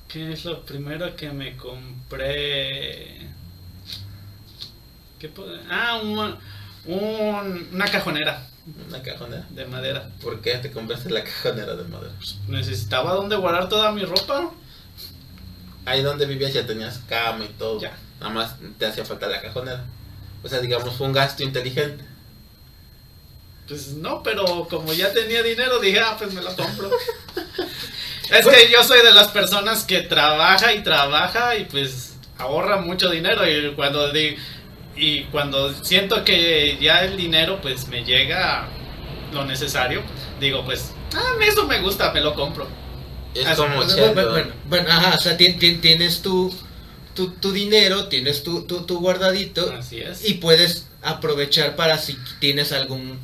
[0.08, 3.28] ¿Qué es lo primero que me compré?
[5.20, 5.32] ¿Qué
[5.70, 6.38] ah, un,
[6.86, 8.46] un- una cajonera
[8.90, 9.46] Una cajonera.
[9.50, 10.10] de madera.
[10.22, 12.14] ¿Por qué te compraste la cajonera de madera?
[12.48, 14.52] Necesitaba donde guardar toda mi ropa.
[15.86, 17.80] Ahí donde vivías ya tenías cama y todo.
[17.80, 17.98] Ya.
[18.20, 19.84] Nada más te hacía falta la cajonera.
[20.44, 22.04] O sea, digamos, fue un gasto inteligente.
[23.74, 26.92] Pues no, pero como ya tenía dinero, dije, ah, pues me la compro.
[28.30, 33.10] es que yo soy de las personas que trabaja y trabaja y pues ahorra mucho
[33.10, 34.36] dinero y cuando di-
[34.96, 38.68] y cuando siento que ya el dinero pues me llega
[39.32, 40.04] lo necesario,
[40.40, 42.68] digo pues, ah, eso me gusta, me lo compro.
[43.34, 43.82] Es como
[44.66, 46.54] Bueno, ajá, o sea, tien- tien- tienes tu,
[47.16, 50.30] tu, tu dinero, tienes tu, tu, tu guardadito Así es.
[50.30, 53.20] y puedes aprovechar para si tienes algún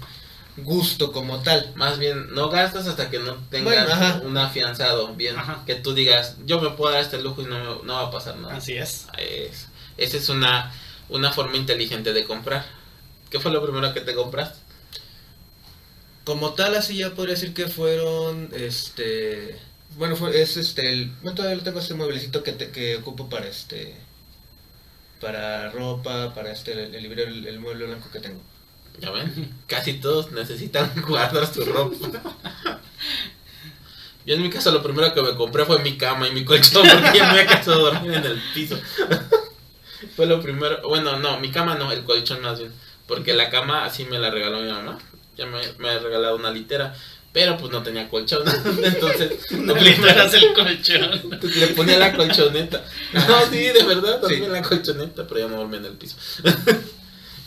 [0.64, 1.72] gusto como tal.
[1.76, 5.14] Más bien, no gastas hasta que no tengas Bueno, un afianzado.
[5.16, 5.64] Bien, Ajá.
[5.66, 8.12] que tú digas, yo me puedo dar este lujo y no, me- no va a
[8.12, 8.55] pasar nada.
[8.55, 9.07] Así es.
[9.18, 10.72] Es- esa es una,
[11.10, 12.66] una forma inteligente de comprar.
[13.30, 14.57] ¿Qué fue lo primero que te compraste?
[16.24, 19.57] Como tal, así ya podría decir que fueron, este,
[19.97, 23.30] bueno, fue, es este, el, bueno, todavía lo tengo este mueblecito que, te- que ocupo
[23.30, 23.95] para este,
[25.20, 28.41] para ropa, para este, el, el librero, el, el mueble blanco que tengo.
[29.00, 31.96] Ya ven, casi todos necesitan guardar su ropa.
[34.26, 36.86] Yo en mi caso lo primero que me compré fue mi cama y mi colchón
[36.88, 38.78] porque ya me había cansado de dormir en el piso.
[40.16, 42.72] fue lo primero, bueno, no, mi cama no, el colchón más bien,
[43.08, 45.00] porque la cama así me la regaló mi mamá.
[45.38, 46.94] Ya me, me ha regalado una litera,
[47.32, 48.44] pero pues no tenía colchón.
[48.84, 51.32] Entonces, No le el colchón.
[51.56, 52.84] le ponía la colchoneta.
[53.14, 54.44] No, sí, de verdad, dormí Sí.
[54.44, 56.18] en la colchoneta, pero ya no dormí en el piso.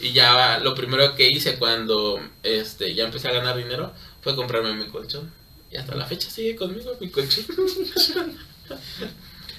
[0.02, 4.74] Y ya lo primero que hice cuando este ya empecé a ganar dinero fue comprarme
[4.74, 5.32] mi colchón.
[5.70, 7.46] Y hasta la fecha sigue conmigo mi colchón.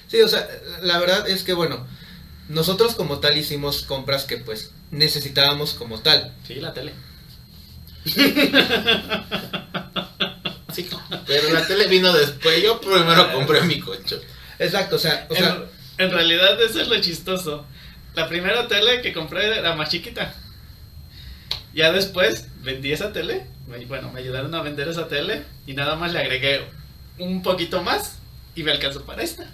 [0.08, 0.48] Sí, o sea,
[0.84, 1.88] la verdad es que bueno,
[2.48, 6.32] nosotros como tal hicimos compras que pues necesitábamos como tal.
[6.48, 6.94] Sí, la tele.
[10.74, 10.90] Sí,
[11.28, 12.64] pero la tele vino después.
[12.64, 14.20] Yo primero compré mi colchón.
[14.58, 15.64] Exacto, o sea, o sea,
[15.98, 17.68] en, en realidad eso es lo chistoso.
[18.16, 20.34] La primera tele que compré era más chiquita.
[21.74, 23.46] Ya después vendí esa tele.
[23.68, 26.64] me- Bueno, me ayudaron a vender esa tele y nada más le agregué
[27.18, 28.18] un poquito más
[28.56, 29.46] y me alcanzó para esta.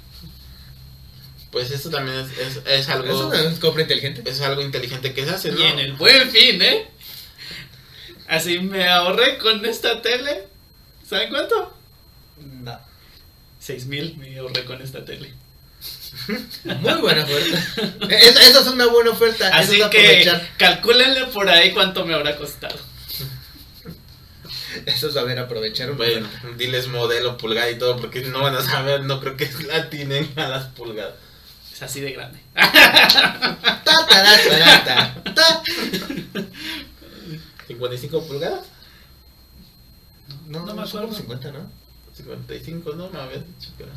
[1.51, 4.29] Pues eso también es, es, es es algo compra inteligente.
[4.29, 5.59] es algo inteligente que se hace, ¿no?
[5.59, 6.87] Y en el buen fin, ¿eh?
[8.27, 10.43] Así me ahorré con esta tele.
[11.07, 11.73] ¿Saben cuánto?
[12.61, 12.79] No.
[13.59, 15.33] Seis mil me ahorré con esta tele.
[16.63, 17.57] Muy buena oferta.
[18.09, 19.49] Esa, esa es una buena oferta.
[19.55, 22.75] Así es que calcúlenle por ahí cuánto me habrá costado.
[24.85, 28.61] Eso es saber aprovechar un Bueno, diles modelo, pulgada y todo, porque no van a
[28.61, 31.15] saber, no creo que la tienen a las pulgadas.
[31.73, 32.39] Es así de grande.
[32.53, 35.63] Ta, ta, ta, ta, ta, ta.
[37.67, 38.65] 55 pulgadas,
[40.47, 41.13] No, No me no, como acuerdo.
[41.13, 41.71] 50, ¿no?
[42.15, 43.93] 55, no me habías dicho que era.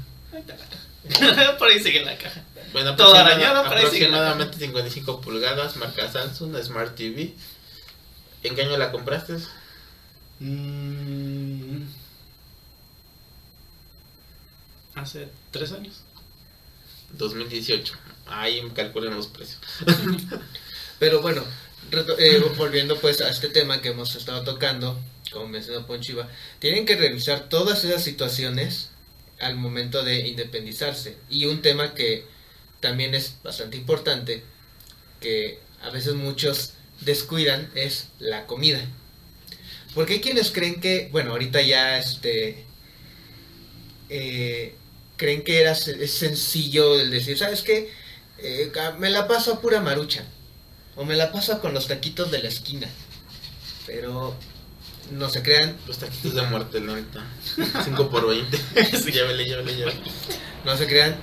[1.59, 2.45] Por ahí sigue la caja.
[2.73, 7.35] Bueno, Todo aproximada- arañado, pero ahí sigue la aproximadamente 55 pulgadas, marca Samsung, Smart TV.
[8.43, 9.37] ¿En qué año la compraste?
[10.41, 11.83] Mm.
[14.95, 16.03] Hace tres años.
[17.13, 17.95] 2018.
[18.27, 19.61] Ahí calculen los precios.
[20.99, 21.43] Pero bueno,
[22.19, 24.99] eh, volviendo pues a este tema que hemos estado tocando,
[25.31, 26.29] como mencionó Ponchiva,
[26.59, 28.91] tienen que revisar todas esas situaciones
[29.43, 31.17] al momento de independizarse.
[31.29, 32.25] Y un tema que
[32.81, 34.43] también es bastante importante,
[35.21, 38.81] que a veces muchos descuidan, es la comida.
[39.95, 42.65] Porque hay quienes creen que, bueno, ahorita ya este...
[44.09, 44.75] eh,
[45.17, 47.91] creen que era es sencillo el decir, ¿sabes qué?
[48.39, 50.25] Eh, me la paso a pura marucha.
[50.97, 52.89] O me la paso con los taquitos de la esquina.
[53.87, 54.37] Pero
[55.11, 57.25] no se crean, Los taquitos de muerte lenta.
[57.85, 58.57] 5 por 20.
[58.99, 59.13] Sí.
[59.13, 60.01] llévele, llévele, llévele.
[60.65, 61.17] no se crean.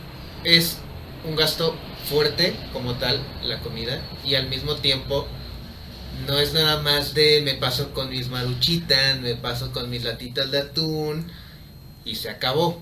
[0.43, 0.77] Es
[1.23, 1.75] un gasto
[2.09, 4.01] fuerte como tal la comida.
[4.25, 5.27] Y al mismo tiempo
[6.27, 10.51] no es nada más de me paso con mis maruchitas, me paso con mis latitas
[10.51, 11.31] de atún
[12.05, 12.81] y se acabó.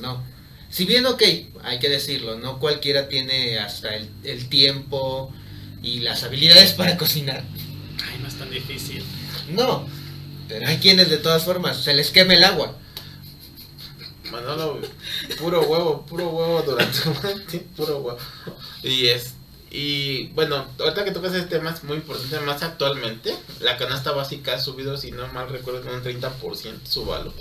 [0.00, 0.22] No.
[0.68, 1.22] Si bien, ok,
[1.64, 5.32] hay que decirlo, no cualquiera tiene hasta el, el tiempo
[5.82, 7.42] y las habilidades para cocinar.
[8.08, 9.02] Ay, no es tan difícil.
[9.50, 9.86] No,
[10.50, 12.76] pero hay quienes de todas formas se les quema el agua.
[14.30, 14.78] Manolo,
[15.38, 18.18] puro huevo, puro huevo durante puro huevo.
[18.82, 19.34] Y es
[19.72, 24.54] y bueno, ahorita que tocas este tema es muy importante, más actualmente, la canasta básica
[24.54, 27.32] ha subido, si no mal recuerdo, un 30% su valor.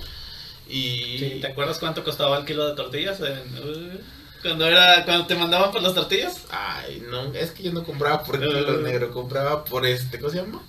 [0.67, 3.19] Y Sí, ¿Te acuerdas cuánto costaba el kilo de tortillas?
[3.21, 3.99] en- uh,
[4.43, 6.37] cuando era cuando te mandaban por las tortillas.
[6.51, 10.31] Ay, no, es que yo no compraba por el kilo negro, compraba por este, ¿cómo
[10.31, 10.61] se llama?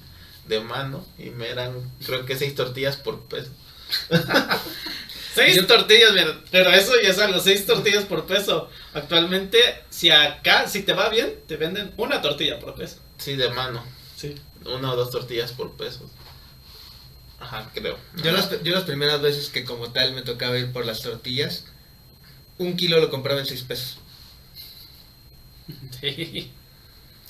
[0.51, 1.73] De mano, y me eran,
[2.05, 3.51] creo que seis tortillas por peso.
[5.35, 8.69] Seis Yo- tortillas, mira, pero eso ya es algo, seis tortillas por peso.
[8.95, 12.97] Actualmente, si acá, si te va bien, te venden una tortilla por peso.
[13.17, 13.85] Sí, de mano,
[14.17, 14.35] Sí.
[14.67, 16.11] una o dos tortillas por peso.
[17.39, 17.97] Ajá, creo.
[18.25, 21.65] Yo las, yo las primeras veces que como tal me tocaba ir por las tortillas,
[22.59, 23.99] un kilo lo compraba en seis pesos.
[26.01, 26.51] Sí.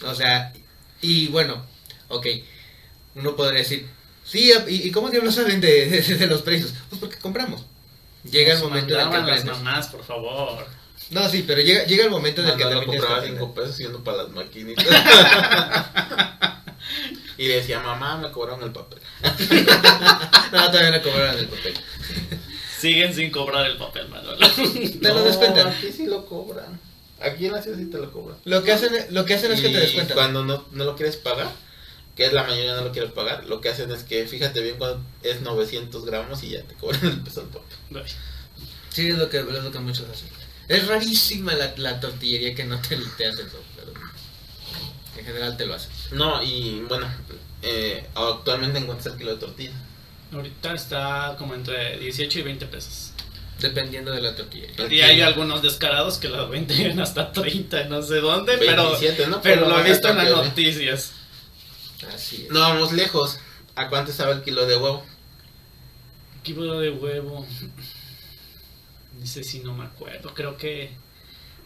[0.06, 0.52] O sea,
[1.02, 1.66] y bueno,
[2.08, 2.26] ok,
[3.14, 3.88] uno podría decir,
[4.24, 6.72] sí, ¿y, y cómo diablos saben de, de- de los precios?
[6.88, 7.64] Pues porque compramos.
[8.24, 9.62] Llega el Nos momento en el que mandaban las aprendes.
[9.64, 10.66] mamás, por favor.
[11.11, 13.54] No, sí, pero llega, llega el momento en el que también compraba tienes que 5
[13.54, 14.86] pesos yendo para las maquinitas.
[17.38, 18.98] y decía, mamá, me cobraron el papel.
[20.52, 21.74] No, todavía no cobraron el papel.
[22.80, 24.36] Siguen sin cobrar el papel, Manolo.
[25.00, 25.68] Te lo descuentan.
[25.68, 26.80] Aquí sí lo cobran.
[27.20, 28.36] Aquí en la ciudad sí te lo cobran.
[28.44, 30.16] Lo que hacen, lo que hacen es que te descuentan.
[30.16, 31.48] Cuando no, no lo quieres pagar,
[32.16, 34.76] que es la mayoría no lo quiere pagar, lo que hacen es que fíjate bien
[34.76, 38.04] cuando es 900 gramos y ya te cobran el peso del papel.
[38.90, 40.28] Sí, es lo que, es lo que muchos hacen.
[40.68, 43.92] Es rarísima la, la tortillería que no te, te hace eso, pero
[45.16, 45.90] en general te lo hacen.
[46.12, 47.06] No, y bueno,
[47.62, 49.72] eh, actualmente encuentras el kilo de tortilla.
[50.32, 53.12] Ahorita está como entre 18 y 20 pesos.
[53.58, 54.86] Dependiendo de la tortillería.
[54.88, 59.42] Y hay algunos descarados que las venden hasta 30, no sé dónde, pero, 27, ¿no?
[59.42, 61.12] pero lo he visto en las noticias.
[62.14, 62.51] Así es.
[62.51, 63.38] No vamos lejos.
[63.76, 65.05] ¿A cuánto estaba el kilo de huevo?
[66.42, 67.46] Kilo de huevo.
[69.18, 70.92] Dice si no me acuerdo, creo que...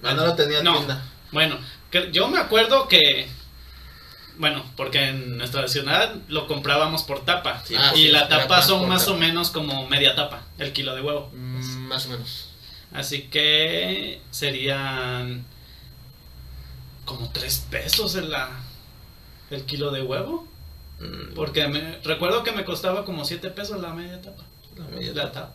[0.03, 0.75] Ah, no lo tenía en No.
[0.77, 1.03] tienda.
[1.33, 1.59] Bueno,
[2.13, 3.29] yo me acuerdo que...
[4.37, 7.63] Bueno, porque en nuestra ciudad lo comprábamos por tapa.
[7.65, 9.17] Sí, Ah, y sí, la tapa son más tapa.
[9.17, 11.31] o menos como media tapa, el kilo de huevo.
[11.33, 12.49] Mm, más o menos.
[12.93, 15.45] Así que serían
[17.05, 18.51] como 3 pesos en la,
[19.55, 20.47] el kilo de huevo.
[21.01, 24.45] Mm, Porque me, recuerdo que me costaba como 7 pesos la media tapa.
[24.77, 25.33] la media La tapa.
[25.33, 25.55] tapa.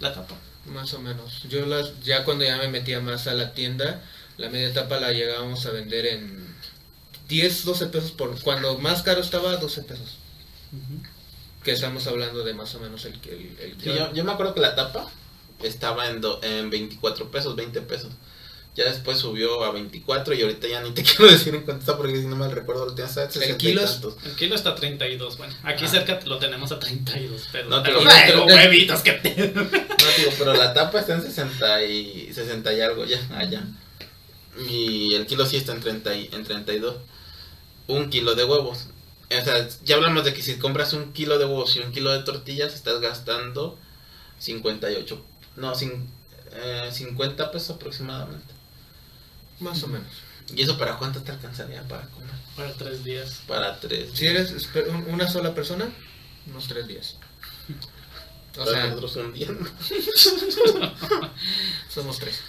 [0.00, 0.34] La tapa.
[0.66, 1.42] Más o menos.
[1.48, 4.02] Yo las, ya cuando ya me metía más a la tienda,
[4.36, 6.54] la media tapa la llegábamos a vender en
[7.28, 8.40] 10, 12 pesos por...
[8.42, 10.16] Cuando más caro estaba, 12 pesos.
[11.64, 13.30] Que estamos hablando de más o menos el que...
[13.32, 15.10] El, el Sí, yo, yo me acuerdo que la tapa
[15.62, 18.12] estaba en, do- en 24 pesos, 20 pesos.
[18.74, 21.96] Ya después subió a 24 y ahorita ya ni te quiero decir en cuánto está
[21.96, 24.16] porque si no me recuerdo lo tienes a 60 kilo y es- tantos.
[24.24, 25.36] El kilo está a 32.
[25.36, 25.88] Bueno, aquí Ah.
[25.88, 27.68] cerca lo tenemos a 32 pesos.
[27.68, 29.34] No, pero, pero- pero pero- huevitos que te...
[29.54, 29.62] No
[30.16, 33.64] digo, pero la tapa está en 60 y 60 y algo ya, allá.
[34.68, 36.96] Y el kilo sí está en 30 y, en 32.
[37.88, 38.86] Un kilo de huevos.
[39.30, 42.10] O sea, ya hablamos de que si compras un kilo de huevos y un kilo
[42.12, 43.78] de tortillas, estás gastando
[44.38, 45.20] 58,
[45.56, 46.06] no, cin-
[46.52, 48.54] eh, 50 pesos aproximadamente.
[49.60, 50.06] Más o menos.
[50.54, 52.28] ¿Y eso para cuánto te alcanzaría para comer?
[52.56, 53.40] Para tres días.
[53.46, 54.10] Para tres.
[54.14, 54.52] Si eres
[55.08, 55.88] una sola persona,
[56.46, 57.16] unos tres días.
[58.56, 59.48] O para sea, nosotros un día.
[61.88, 62.40] somos tres.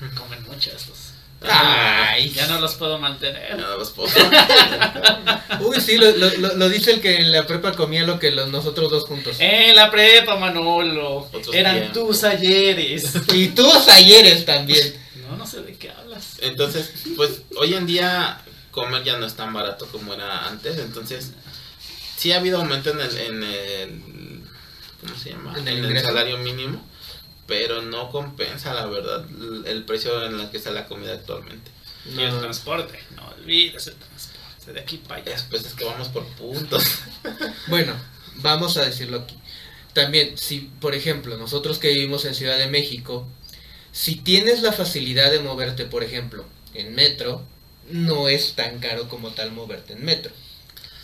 [0.16, 1.10] Comen mucho estos.
[1.46, 3.56] Ay, Ya no los puedo mantener.
[3.58, 4.08] Nada más puedo.
[5.68, 8.30] Uy, sí, lo, lo- lo- lo dice el que en la prepa comía lo que
[8.30, 9.36] los, nosotros dos juntos.
[9.40, 11.28] En la prepa, Manolo.
[11.32, 13.12] Otros Eran tus ayeres.
[13.34, 14.94] Y tú ayeres también.
[15.28, 16.03] No, no sé de qué hablas.
[16.44, 18.40] Entonces, pues hoy en día
[18.70, 20.78] comer ya no es tan barato como era antes.
[20.78, 21.32] Entonces,
[22.16, 24.40] sí ha habido aumento en el, en el
[25.00, 25.52] ¿cómo se llama?
[25.58, 26.06] En el En el ingreso.
[26.08, 26.84] salario mínimo,
[27.46, 31.70] pero no compensa, la verdad, el- el precio en el que está la comida actualmente.
[32.14, 32.98] Y el transporte.
[33.16, 34.72] No olvides el transporte.
[34.72, 35.34] De aquí para allá.
[35.34, 36.82] Es, pues es que vamos por puntos.
[37.68, 37.94] Bueno,
[38.36, 39.36] vamos a decirlo aquí.
[39.92, 43.26] También, si por ejemplo nosotros que vivimos en Ciudad de México,
[43.94, 47.42] si tienes la facilidad de moverte, por ejemplo, en metro,
[47.90, 50.32] no es tan caro como tal moverte en metro.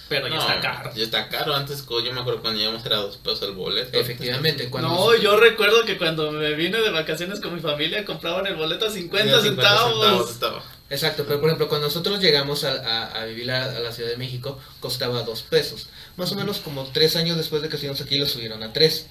[0.08, 0.92] Pero ya No, está caro.
[0.96, 1.54] Ya está caro.
[1.54, 3.96] Antes, yo me acuerdo cuando llegamos era dos pesos el boleto.
[3.96, 8.44] Efectivamente, cuando No, yo recuerdo que cuando me vine de vacaciones con mi familia compraban
[8.48, 10.28] el boleto a 50 Ya centavos.
[10.30, 10.64] estaba.
[10.90, 14.10] Exacto, pero por ejemplo, cuando nosotros llegamos a, a- a vivir a, a la Ciudad
[14.10, 15.86] de México, costaba dos pesos.
[16.16, 19.06] Más o menos como tres años después de que estuvimos aquí, lo subieron a tres.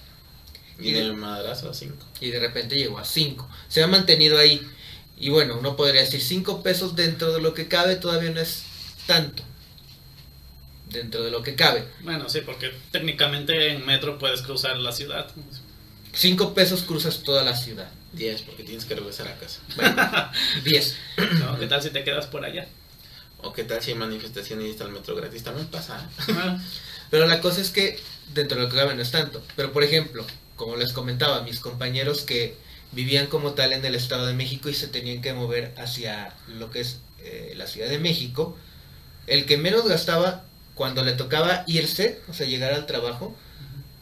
[0.79, 2.05] Y de madrazo a cinco.
[2.21, 3.49] y de repente llegó a 5.
[3.67, 4.65] Se ha mantenido ahí.
[5.17, 8.63] Y bueno, uno podría decir 5 pesos dentro de lo que cabe todavía no es
[9.05, 9.43] tanto.
[10.89, 11.85] Dentro de lo que cabe.
[12.01, 15.29] Bueno, sí, porque técnicamente en metro puedes cruzar la ciudad.
[16.13, 17.91] 5 pesos cruzas toda la ciudad.
[18.13, 20.31] Diez, porque tienes que regresar a casa.
[20.63, 20.95] 10.
[21.39, 21.59] ¿no?
[21.59, 22.67] ¿Qué tal si te quedas por allá?
[23.41, 25.43] O qué tal si hay manifestación y está el metro gratis.
[25.43, 25.99] También pasa.
[25.99, 26.33] ¿eh?
[26.35, 26.57] Ah,
[27.11, 27.99] Pero la cosa es que
[28.33, 29.43] dentro de lo que cabe no es tanto.
[29.55, 30.25] Pero por ejemplo,
[30.59, 32.53] como les comentaba, mis compañeros que
[32.91, 36.69] vivían como tal en el Estado de México y se tenían que mover hacia lo
[36.69, 38.57] que es eh, la Ciudad de México,
[39.25, 40.43] el que menos gastaba
[40.75, 43.37] cuando le tocaba irse, o sea, llegar al trabajo,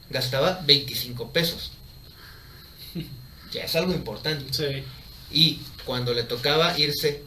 [0.09, 1.71] gastaba 25 pesos.
[3.53, 4.51] Ya es algo importante.
[4.51, 4.83] Sí.
[5.31, 7.23] Y cuando le tocaba irse,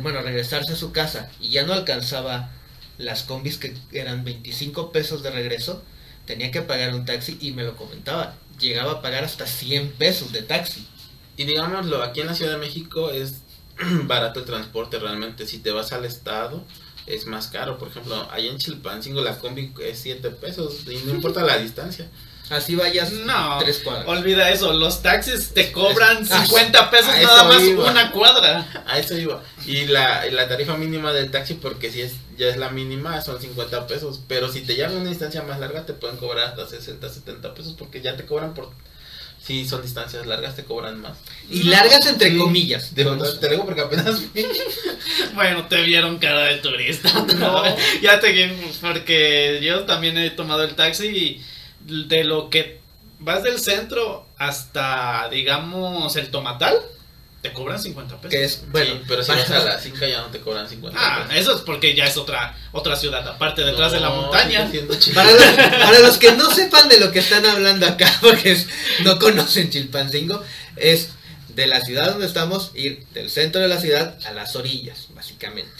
[0.00, 2.50] bueno, regresarse a su casa y ya no alcanzaba
[2.96, 5.82] las combis que eran 25 pesos de regreso,
[6.24, 8.34] tenía que pagar un taxi y me lo comentaba.
[8.58, 10.86] Llegaba a pagar hasta 100 pesos de taxi.
[11.36, 13.42] Y digámoslo, aquí en la Ciudad de México es
[14.04, 15.46] barato el transporte realmente.
[15.46, 16.64] Si te vas al estado,
[17.06, 17.78] es más caro.
[17.78, 22.08] Por ejemplo, allá en Chilpancingo la combi es 7 pesos y no importa la distancia.
[22.50, 24.06] Así vayas No, tres cuadras.
[24.08, 24.72] olvida eso.
[24.72, 27.90] Los taxis te cobran Ah, 50 pesos nada más iba.
[27.90, 28.66] una cuadra.
[28.86, 29.42] A eso iba.
[29.66, 33.20] Y la, y la tarifa mínima del taxi, porque si es ya es la mínima,
[33.20, 34.20] son 50 pesos.
[34.28, 37.52] Pero si te llaman a una distancia más larga, te pueden cobrar hasta 60, 70
[37.54, 38.70] pesos, porque ya te cobran por...
[39.44, 41.16] Si son distancias largas, te cobran más.
[41.48, 42.94] Y largas entre Sí, comillas.
[42.94, 44.20] De verdad, te digo porque apenas.
[45.34, 47.10] Bueno, te vieron cara de turista.
[47.38, 47.62] No.
[48.02, 51.44] ya te porque yo también he tomado el taxi y
[51.88, 52.80] de lo que
[53.18, 56.76] vas del centro hasta, digamos, el tomatal,
[57.42, 58.30] te cobran 50 pesos.
[58.30, 60.98] Que es, bueno, Sí, pero si vas a la 5 ya no te cobran 50
[61.00, 61.40] Ah, pesos.
[61.42, 64.68] eso es porque ya es otra otra ciudad aparte detrás de la montaña.
[65.14, 68.66] Para los, para los que no sepan de lo que están hablando acá, porque es-
[69.04, 70.42] no conocen Chilpancingo,
[70.76, 71.10] es
[71.48, 75.70] de la ciudad donde estamos, ir del centro de la ciudad a las orillas, básicamente.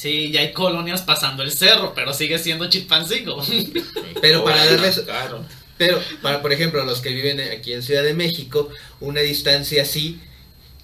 [0.00, 3.42] Sí, ya hay colonias pasando el cerro, pero sigue siendo Chilpancingo.
[4.20, 5.44] Pero para darles- caro.
[5.76, 8.68] Pero para, por ejemplo, los que viven aquí en Ciudad de México,
[9.00, 10.20] una distancia así,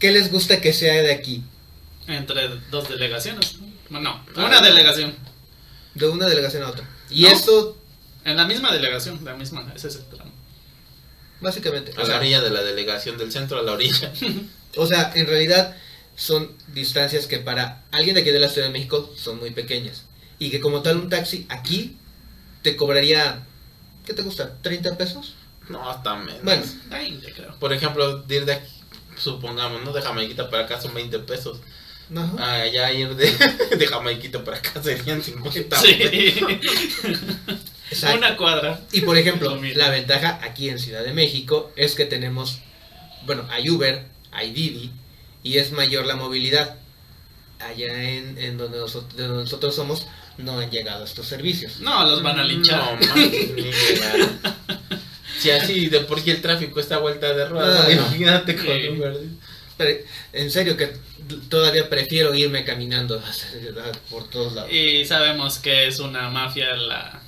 [0.01, 1.45] ¿qué les gusta que sea de aquí?
[2.09, 3.57] Entre dos delegaciones.
[3.89, 5.15] Bueno, no, Ah, una delegación.
[5.95, 6.89] De una delegación a otra.
[7.09, 7.29] Y No.
[7.29, 7.79] eso,
[8.25, 10.33] En la misma delegación, la misma, ese es el tramo.
[11.41, 14.13] básicamente, A o la sea, orilla de la delegación del centro a la orilla.
[14.77, 15.77] o sea, en realidad
[16.17, 20.05] son distancias que para alguien de aquí de la Ciudad de México son muy pequeñas.
[20.39, 21.97] Y que como tal un taxi aquí
[22.63, 23.45] te cobraría,
[24.07, 24.57] ¿qué te gusta?
[24.63, 25.35] ¿30 pesos?
[25.69, 26.43] No, hasta menos.
[26.43, 27.59] Bueno, 20, creo.
[27.59, 28.73] Por ejemplo, de ir de aquí,
[29.17, 29.93] supongamos, ¿no?
[29.93, 31.59] De Jamaiquita para acá son 20 pesos.
[32.15, 32.33] ajá.
[32.39, 33.31] Ah, allá ir de,
[33.77, 36.35] de Jamaiquita para acá serían 50 Sí.
[37.91, 38.19] Exacto.
[38.19, 38.81] Una cuadra.
[38.93, 42.59] Y por ejemplo, la ventaja aquí en Ciudad de México es que tenemos,
[43.25, 44.91] bueno, hay Uber, hay Didi,
[45.45, 46.75] y es mayor la movilidad.
[47.61, 50.07] Allá en, en donde, nosotros, de donde nosotros somos,
[50.39, 51.79] no han llegado estos servicios.
[51.81, 52.99] No, los van a linchar.
[53.01, 54.41] No, man.
[55.39, 57.95] Si así de por sí el tráfico está a vuelta de ruedas, Ay.
[57.95, 58.89] imagínate con Sí.
[58.89, 59.17] Uber.
[59.77, 60.97] pre- en serio que
[61.51, 63.23] todavía prefiero irme caminando
[64.11, 64.73] por todos lados.
[64.73, 67.21] Y sabemos que es una mafia la...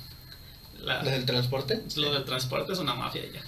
[0.81, 1.81] la ¿Lo del transporte?
[1.97, 3.41] lo del transporte es una mafia ya.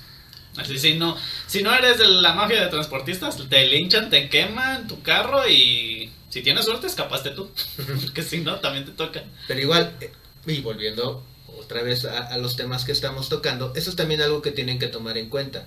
[0.60, 4.88] Así si no, si no eres de la mafia de transportistas, te linchan, te queman
[4.88, 7.50] tu carro y si tienes suerte escapaste tú.
[8.04, 9.24] Porque si no, también te toca.
[9.48, 10.12] Pero igual, eh,
[10.46, 11.24] y volviendo
[11.58, 14.80] otra vez a, a los temas que estamos tocando, eso es también algo que tienen
[14.80, 15.66] que tomar en cuenta.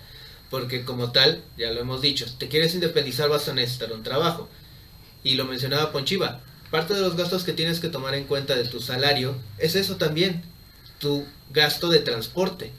[0.51, 4.49] Porque como tal, ya lo hemos dicho, te quieres independizar vas a necesitar un trabajo.
[5.25, 6.41] Y lo mencionaba Ponchiva,
[6.71, 9.97] parte de los gastos que tienes que tomar en cuenta de tu salario es eso
[9.97, 10.43] también,
[10.99, 12.73] tu gasto de transporte.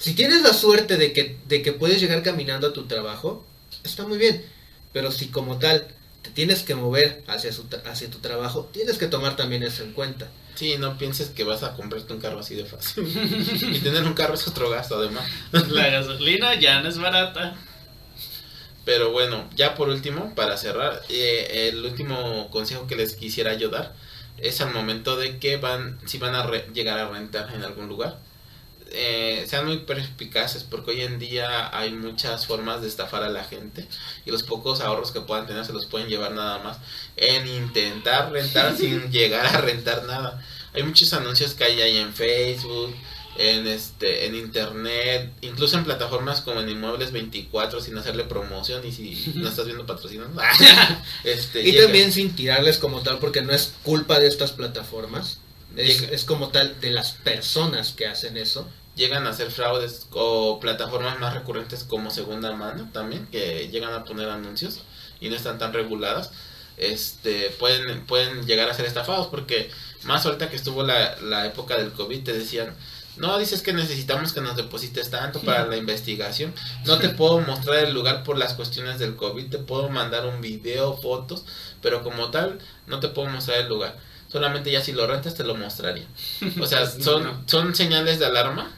[0.00, 3.46] Si tienes la suerte de que, de que puedes llegar caminando a tu trabajo,
[3.84, 4.44] está muy bien.
[4.92, 5.86] Pero si como tal
[6.22, 9.84] te tienes que mover hacia, su tra- hacia tu trabajo, tienes que tomar también eso
[9.84, 10.28] en cuenta.
[10.54, 13.06] Sí, no pienses que vas a comprarte un carro así de fácil.
[13.74, 15.24] y tener un carro es otro gasto además.
[15.52, 17.56] La gasolina ya no es barata.
[18.84, 23.68] Pero bueno, ya por último, para cerrar, eh, el último consejo que les quisiera yo
[23.68, 23.94] dar
[24.38, 27.88] es al momento de que van, si van a re- llegar a rentar en algún
[27.88, 28.18] lugar,
[28.92, 33.44] eh, sean muy perspicaces porque hoy en día hay muchas formas de estafar a la
[33.44, 33.86] gente
[34.26, 36.78] y los pocos ahorros que puedan tener se los pueden llevar nada más
[37.16, 40.44] en intentar rentar sin llegar a rentar nada.
[40.72, 42.94] Hay muchos anuncios que hay ahí en Facebook,
[43.36, 48.92] en este en internet, incluso en plataformas como en Inmuebles 24 sin hacerle promoción y
[48.92, 50.28] si no estás viendo patrocinos.
[51.24, 51.84] este, Y llega.
[51.84, 55.38] también sin tirarles como tal, porque no es culpa de estas plataformas.
[55.76, 58.68] Es como tal de las personas que hacen eso.
[58.96, 64.04] Llegan a hacer fraudes o plataformas más recurrentes como segunda mano también que llegan a
[64.04, 64.80] poner anuncios
[65.20, 66.30] y no están tan reguladas
[66.76, 69.70] este pueden pueden llegar a ser estafados porque
[70.04, 72.74] más ahorita que estuvo la, la época del COVID te decían
[73.16, 76.54] no dices que necesitamos que nos deposites tanto para la investigación.
[76.86, 80.40] No te puedo mostrar el lugar por las cuestiones del COVID te puedo mandar un
[80.40, 81.44] video fotos
[81.82, 83.96] pero como tal no te puedo mostrar el lugar.
[84.28, 86.06] Solamente ya si lo rentas te lo mostraría
[86.60, 88.70] o sea son son señales de alarma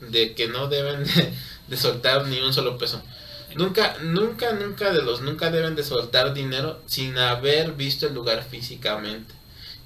[0.00, 1.32] de que no deben de,
[1.68, 3.02] de soltar ni un solo peso.
[3.54, 8.44] Nunca, nunca, nunca de los nunca deben de soltar dinero sin haber visto el lugar
[8.44, 9.32] físicamente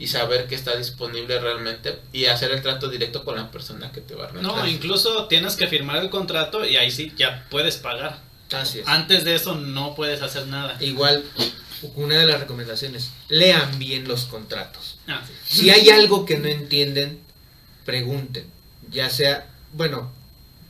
[0.00, 4.00] y saber que está disponible realmente y hacer el trato directo con la persona que
[4.00, 4.56] te va a rentar.
[4.56, 8.18] No, incluso tienes que firmar el contrato y ahí sí ya puedes pagar.
[8.50, 8.88] Así es.
[8.88, 10.76] Antes de eso no puedes hacer nada.
[10.80, 11.22] Igual,
[11.94, 14.98] una de las recomendaciones, lean bien los contratos.
[15.06, 15.60] Ah, sí.
[15.60, 17.20] Si hay algo que no entienden,
[17.84, 18.46] pregunten.
[18.90, 20.10] Ya sea, bueno,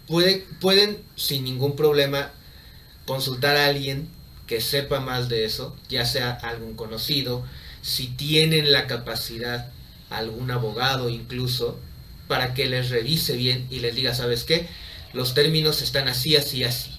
[0.07, 2.33] puede- pueden sin ningún problema
[3.07, 4.09] consultar a alguien
[4.47, 7.45] que sepa más de eso, ya sea algún conocido,
[7.83, 9.73] si tienen la capacidad,
[10.11, 11.79] algún abogado incluso,
[12.29, 14.69] para que les revise bien y les diga, ¿sabes qué?
[15.13, 16.93] Los términos están así, así, así.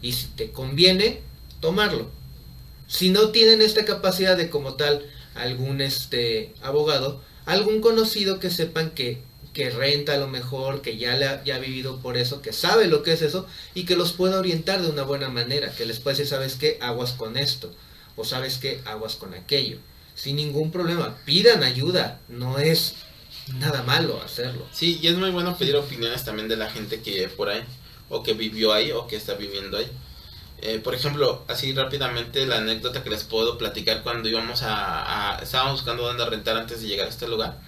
[0.00, 1.20] Y si te conviene,
[1.60, 2.10] tomarlo.
[2.88, 5.04] Si no tienen esta capacidad de como tal
[5.34, 11.16] algún este abogado, algún conocido que sepan que, que renta a lo mejor, que ya,
[11.16, 13.96] le ha, ya ha vivido por eso, que sabe lo que es eso y que
[13.96, 17.36] los pueda orientar de una buena manera, que les puede decir, sabes qué, aguas con
[17.36, 17.72] esto,
[18.16, 19.78] o sabes qué, aguas con aquello.
[20.14, 22.94] Sin ningún problema, pidan ayuda, no es
[23.58, 24.66] nada malo hacerlo.
[24.72, 27.62] Sí, y es muy bueno pedir opiniones también de la gente que por ahí,
[28.08, 29.86] o que vivió ahí, o que está viviendo ahí.
[30.58, 35.42] Eh, por ejemplo, así rápidamente la anécdota que les puedo platicar cuando íbamos a, a-
[35.42, 37.58] estábamos buscando dónde rentar antes de llegar a este lugar.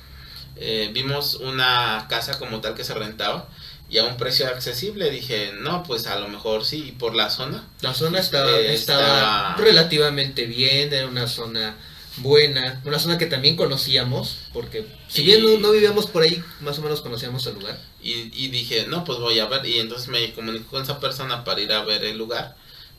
[0.56, 3.48] Eh, vimos una casa como tal que se rentaba
[3.90, 5.10] y a un precio accesible.
[5.10, 7.66] Dije, no, pues a lo mejor sí, y por la zona.
[7.80, 11.76] La zona estaba, Eh, estaba estaba- relativamente bien, era una zona
[12.18, 16.40] buena, una zona que también conocíamos, porque si Y- bien no, no vivíamos por ahí,
[16.60, 17.76] más o menos conocíamos el lugar.
[18.00, 19.66] Y, y dije, no, pues voy a ver.
[19.66, 22.56] Y entonces me comunico con esa persona para ir a ver el lugar.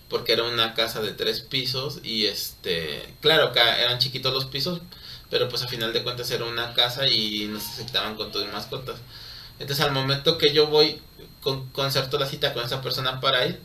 [0.10, 2.00] Porque era una casa de tres pisos.
[2.04, 4.82] Y este, claro, que eran chiquitos los pisos.
[5.30, 8.48] Pero pues a final de cuentas era una casa y nos aceptaban con todo y
[8.48, 8.98] mascotas.
[9.60, 11.02] Entonces al momento que yo voy,
[11.42, 13.60] con, concerto la cita con esa persona para ir.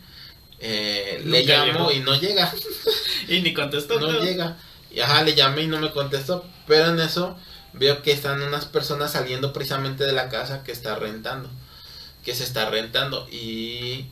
[0.61, 1.93] eh, le llamo llegó.
[1.93, 2.53] y no llega.
[3.29, 4.01] Y ni contestó.
[4.01, 4.57] No llega.
[4.91, 6.45] Y ajá, le llamé y no me contestó.
[6.67, 7.37] Pero en eso
[7.73, 11.49] veo que están unas personas saliendo precisamente de la casa que está rentando.
[12.25, 13.29] Que se está rentando.
[13.31, 14.07] Y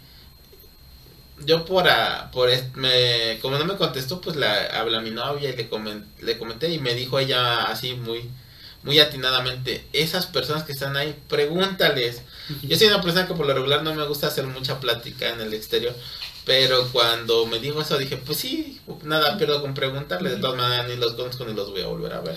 [1.44, 5.56] yo por, a- por me, como no me contestó, pues la habla mi novia y
[5.56, 8.28] le, comen- le comenté y me dijo ella así muy,
[8.82, 12.22] muy atinadamente, esas personas que están ahí, pregúntales.
[12.62, 15.40] Yo soy una persona que por lo regular no me gusta hacer mucha plática en
[15.40, 15.94] el exterior,
[16.46, 20.88] pero cuando me dijo eso dije, pues sí, nada pierdo con preguntarles, de todas maneras
[20.88, 22.36] ni los conozco ni los voy a volver a ver.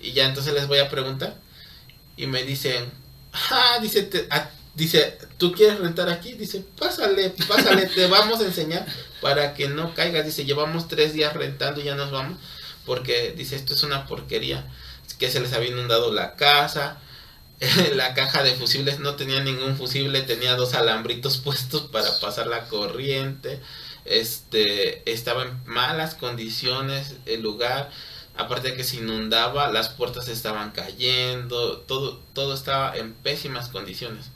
[0.00, 1.36] Y ya entonces les voy a preguntar
[2.16, 2.90] y me dicen,
[3.32, 6.32] ah, dice, te- a- dice, ¿tú quieres rentar aquí?
[6.34, 8.86] Dice, pásale, pásale, te vamos a enseñar
[9.20, 10.24] para que no caigas.
[10.24, 12.38] Dice, llevamos tres días rentando y ya nos vamos.
[12.86, 14.66] Porque dice, esto es una porquería.
[15.18, 16.98] Que se les había inundado la casa.
[17.94, 22.66] La caja de fusibles no tenía ningún fusible, tenía dos alambritos puestos para pasar la
[22.66, 23.60] corriente.
[24.04, 27.90] Este estaba en malas condiciones el lugar
[28.36, 34.26] aparte de que se inundaba, las puertas estaban cayendo, todo, todo estaba en pésimas condiciones.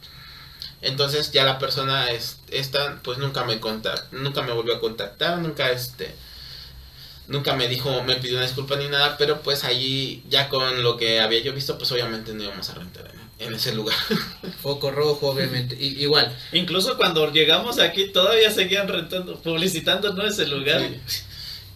[0.80, 5.38] Entonces ya la persona es, esta pues nunca me contact, nunca me volvió a contactar,
[5.38, 6.14] nunca este
[7.28, 10.96] nunca me dijo, me pidió una disculpa ni nada, pero pues allí ya con lo
[10.96, 13.96] que había yo visto, pues obviamente no íbamos a rentar en, ese lugar.
[14.62, 16.34] Foco rojo, obviamente, igual.
[16.52, 20.82] Incluso cuando llegamos aquí todavía seguían rentando, publicitando no ese lugar.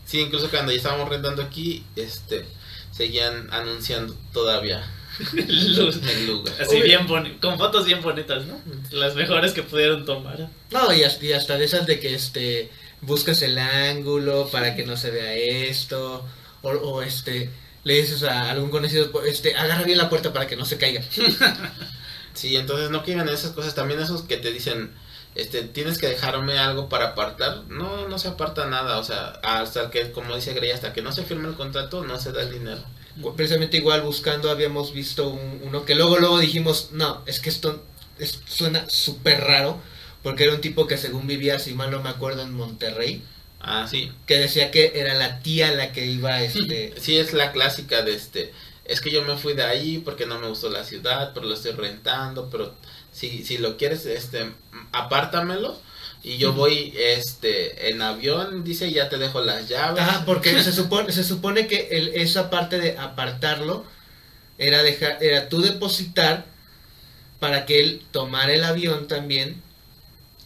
[0.04, 2.44] Sí, incluso cuando ya estábamos rentando aquí, este,
[2.90, 4.84] seguían anunciando todavía
[5.36, 6.54] el lugar.
[6.60, 7.06] Así bien
[7.40, 8.60] con fotos bien bonitas, ¿no?
[8.90, 10.48] Las mejores que pudieron tomar.
[10.70, 14.86] No, y hasta, y hasta de esas de que este buscas el ángulo para que
[14.86, 16.24] no se vea esto
[16.62, 17.50] o, o este
[17.84, 21.02] le dices a algún conocido, este, agarra bien la puerta para que no se caiga.
[22.34, 24.92] sí, entonces no quieren esas cosas, también esos que te dicen,
[25.34, 29.90] este, tienes que dejarme algo para apartar, no, no se aparta nada, o sea, hasta
[29.90, 32.52] que, como dice Grey, hasta que no se firme el contrato, no se da el
[32.52, 32.82] dinero.
[33.36, 37.82] Precisamente igual buscando habíamos visto uno que luego, luego dijimos, no, es que esto
[38.46, 39.80] suena súper raro,
[40.22, 43.22] porque era un tipo que según vivía, si mal no me acuerdo, en Monterrey.
[43.60, 44.10] Ah, sí.
[44.26, 46.94] Que decía que era la tía la que iba, este...
[47.00, 48.52] Sí, es la clásica de este,
[48.84, 51.54] es que yo me fui de ahí porque no me gustó la ciudad, pero lo
[51.54, 52.74] estoy rentando, pero
[53.12, 54.52] si, si lo quieres, este,
[54.92, 55.78] apártamelo.
[56.24, 60.02] Y yo voy este en avión, dice, ya te dejo las llaves.
[60.02, 63.84] Ajá, porque se supone, se supone que el, esa parte de apartarlo
[64.58, 66.46] era dejar, era tú depositar
[67.40, 69.60] para que él tomara el avión también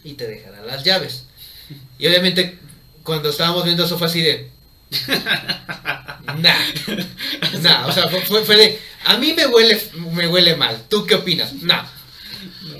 [0.03, 1.25] y te dejara las llaves.
[1.99, 2.57] Y obviamente
[3.03, 4.49] cuando estábamos viendo eso fue así de
[6.37, 6.57] nah,
[7.61, 9.79] nah, o sea, fue, fue de a mí me huele
[10.11, 10.85] me huele mal.
[10.89, 11.53] ¿Tú qué opinas?
[11.61, 11.96] Nah.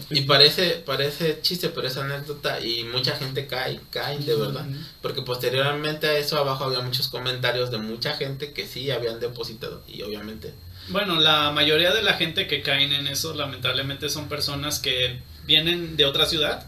[0.10, 4.66] Y parece, parece chiste, pero es anécdota y mucha gente cae, cae de verdad.
[5.02, 9.84] Porque posteriormente a eso abajo había muchos comentarios de mucha gente que sí habían depositado
[9.88, 10.54] y obviamente...
[10.90, 15.98] Bueno, la mayoría de la gente que caen en eso lamentablemente son personas que vienen
[15.98, 16.66] de otra ciudad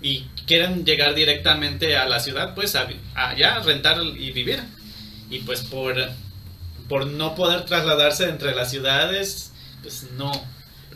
[0.00, 2.76] y quieren llegar directamente a la ciudad, pues
[3.14, 4.60] allá rentar y vivir.
[5.30, 5.94] Y pues por,
[6.88, 9.52] por no poder trasladarse entre las ciudades,
[9.82, 10.32] pues no,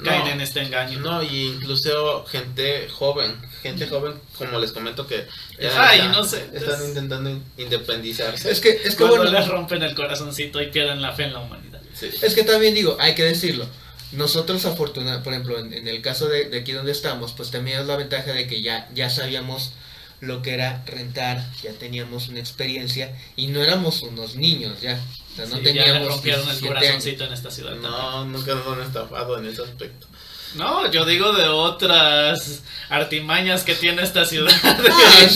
[0.05, 1.01] caen en este engaño.
[1.01, 5.27] No, y incluso gente joven, gente joven, como les comento que
[5.61, 8.51] ya no sé, están intentando independizarse.
[8.51, 11.41] Es que, es que bueno, les rompen el corazoncito y pierden la fe en la
[11.41, 11.81] humanidad.
[12.01, 13.67] Es que también digo, hay que decirlo.
[14.13, 17.87] Nosotros afortunadamente, por ejemplo, en, el caso de, de, aquí donde estamos, pues también es
[17.87, 19.73] la ventaja de que ya, ya sabíamos
[20.21, 24.99] lo que era rentar, ya teníamos una experiencia y no éramos unos niños ya.
[25.33, 26.03] O sea, no teníamos.
[26.03, 27.77] Ya rompieron el corazoncito en esta ciudad.
[27.77, 30.07] No, nunca nos han estafado en ese aspecto.
[30.55, 35.29] No, yo digo de otras artimañas que tiene esta ciudad ah,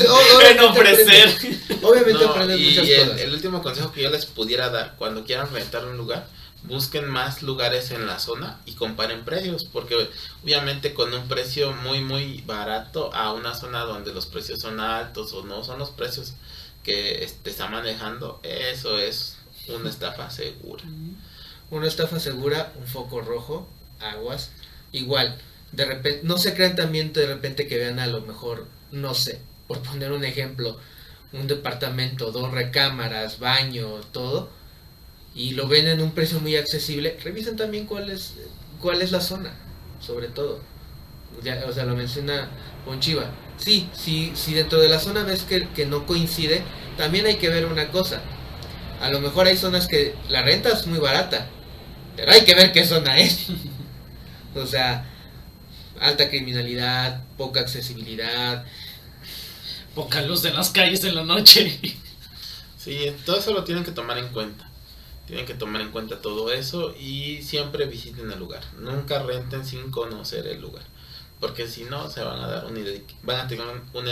[0.49, 1.37] en ofrecer.
[1.83, 3.21] obviamente no, y muchas el, cosas.
[3.21, 6.27] el último consejo que yo les pudiera dar cuando quieran rentar un lugar
[6.65, 10.09] busquen más lugares en la zona y comparen precios, porque
[10.43, 15.33] obviamente con un precio muy muy barato a una zona donde los precios son altos
[15.33, 16.35] o no son los precios
[16.83, 19.39] que te está manejando, eso es
[19.69, 20.85] una estafa segura.
[21.71, 23.69] Una estafa segura, un foco rojo,
[24.01, 24.51] aguas,
[24.93, 25.39] igual,
[25.73, 29.41] de repente, no se crean también de repente que vean a lo mejor, no sé,
[29.69, 30.79] por poner un ejemplo,
[31.33, 34.51] un departamento, dos recámaras, baño, todo,
[35.35, 38.35] y lo ven en un precio muy accesible, revisen también cuál es,
[38.81, 39.53] cuál es la zona,
[40.01, 40.61] sobre todo.
[41.43, 42.51] Ya, o sea, lo menciona
[42.85, 43.31] Ponchiva.
[43.57, 46.63] Sí, sí, si dentro de la zona ves que, que no coincide,
[46.97, 48.21] también hay que ver una cosa.
[49.01, 51.47] A lo mejor hay zonas que la renta es muy barata,
[52.17, 53.47] pero hay que ver qué zona es.
[54.55, 55.07] o sea,
[56.01, 58.65] alta criminalidad, poca accesibilidad.
[59.95, 61.79] Poca luz en las calles en la noche.
[62.79, 64.70] sí, todo eso lo tienen que tomar en cuenta.
[65.31, 68.65] Tienen que tomar en cuenta todo eso y siempre visiten el lugar.
[68.81, 70.83] Nunca renten sin conocer el lugar.
[71.39, 73.65] Porque si no, se van a dar una idea, van a tener
[73.95, 74.11] una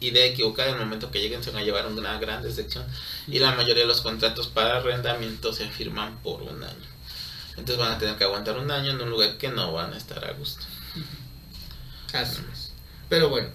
[0.00, 2.84] idea equivocada en el momento que lleguen, se van a llevar una gran decepción.
[3.26, 6.90] Y la mayoría de los contratos para arrendamiento se firman por un año.
[7.56, 9.96] Entonces van a tener que aguantar un año en un lugar que no van a
[9.96, 10.66] estar a gusto.
[12.12, 12.72] Así es.
[13.08, 13.48] Pero bueno,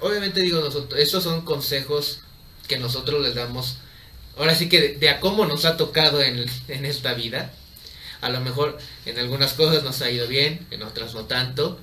[0.00, 2.20] obviamente digo nosotros, estos son consejos
[2.66, 3.76] que nosotros les damos
[4.36, 7.52] ahora sí que de, a cómo nos ha tocado en, esta vida.
[8.20, 11.78] A lo mejor en algunas cosas nos ha ido bien, en otras no tanto.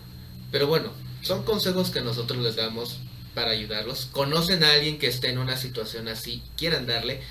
[0.52, 0.92] Pero bueno,
[1.22, 2.98] son consejos que nosotros les damos
[3.34, 4.08] para ayudarlos.
[4.12, 7.22] Conocen a alguien que esté en una situación así, quieran darle,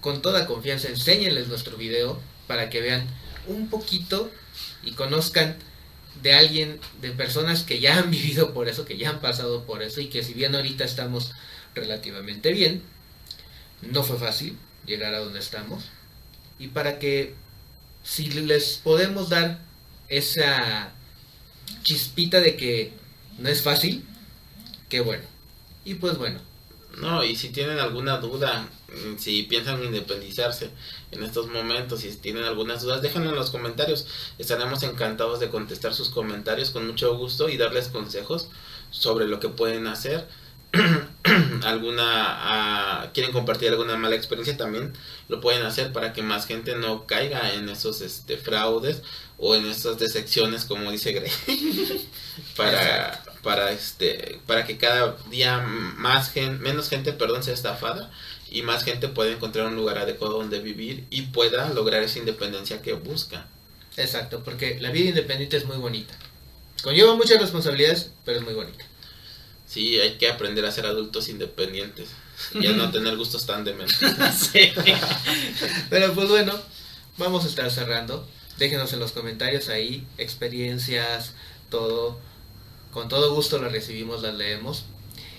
[0.00, 3.06] con toda confianza, enséñenles nuestro video para que vean
[3.46, 4.30] un poquito
[4.82, 5.56] y conozcan
[6.22, 9.82] de alguien, de personas que ya han vivido por eso, que ya han pasado por
[9.82, 11.32] eso y que si bien ahorita estamos
[11.74, 12.82] relativamente bien,
[13.82, 14.56] no fue fácil
[14.86, 15.84] llegar a donde estamos.
[16.58, 17.34] Y para que
[18.02, 19.58] si les podemos dar
[20.08, 20.92] esa
[21.82, 22.92] chispita de que
[23.38, 24.04] no es fácil,
[24.88, 25.24] qué bueno.
[25.84, 26.40] Y pues bueno.
[26.98, 30.70] No, y si tienen alguna duda, mm, si piensan independizarse
[31.10, 34.06] en estos momentos, si tienen algunas dudas, déjenlo en los comentarios.
[34.38, 38.48] Estaremos encantados de contestar sus comentarios con mucho gusto y darles consejos
[38.90, 40.26] sobre lo que pueden hacer.
[41.64, 44.92] alguna quieren compartir alguna mala experiencia también
[45.28, 49.02] lo pueden hacer para que más gente no caiga en esos este fraudes
[49.38, 51.30] o en esas decepciones como dice Grey
[52.56, 58.10] para para este para que cada día más gente menos gente perdón sea estafada
[58.50, 62.80] y más gente pueda encontrar un lugar adecuado donde vivir y pueda lograr esa independencia
[62.80, 63.48] que busca.
[63.96, 66.14] Exacto porque la vida independiente es muy bonita.
[66.82, 68.84] Conlleva muchas responsabilidades pero es muy bonita
[69.66, 72.08] Sí, hay que aprender a ser adultos independientes
[72.54, 73.98] y a no tener gustos tan dementes.
[74.52, 74.72] sí.
[75.90, 76.52] Pero pues bueno,
[77.18, 78.26] vamos a estar cerrando.
[78.58, 81.32] Déjenos en los comentarios ahí experiencias,
[81.70, 82.18] todo.
[82.92, 84.84] Con todo gusto las recibimos, las leemos.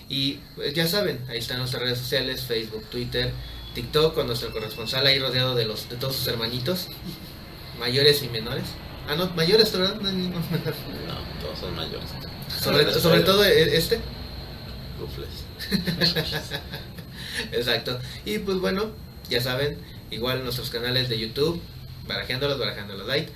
[0.08, 3.32] Y pues, ya saben, ahí están nuestras redes sociales, Facebook, Twitter,
[3.74, 6.86] TikTok, con nuestro corresponsal ahí rodeado de los de todos sus hermanitos,
[7.78, 8.64] mayores y menores.
[9.08, 10.00] Ah, no, mayores, ¿verdad?
[10.00, 10.40] No, no
[11.40, 12.08] todos son mayores.
[12.62, 14.00] Sobre, sobre todo e, este.
[14.98, 15.28] Rufles.
[17.52, 17.98] Exacto.
[18.24, 18.90] Y pues bueno,
[19.28, 19.78] ya saben,
[20.10, 21.60] igual nuestros canales de YouTube,
[22.06, 23.28] Barajeándolos, Barajeándolos Light.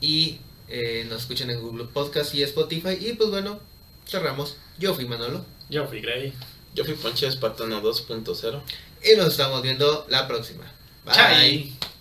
[0.00, 0.38] Y
[0.68, 2.96] eh, nos escuchan en Google Podcast y Spotify.
[3.00, 3.60] Y pues bueno,
[4.06, 4.56] cerramos.
[4.78, 5.44] Yo fui Manolo.
[5.68, 6.32] Yo fui Gray.
[6.74, 8.62] Yo fui Poncho Espartano 2.0.
[9.04, 10.64] Y nos estamos viendo la próxima.
[11.04, 11.91] Bye.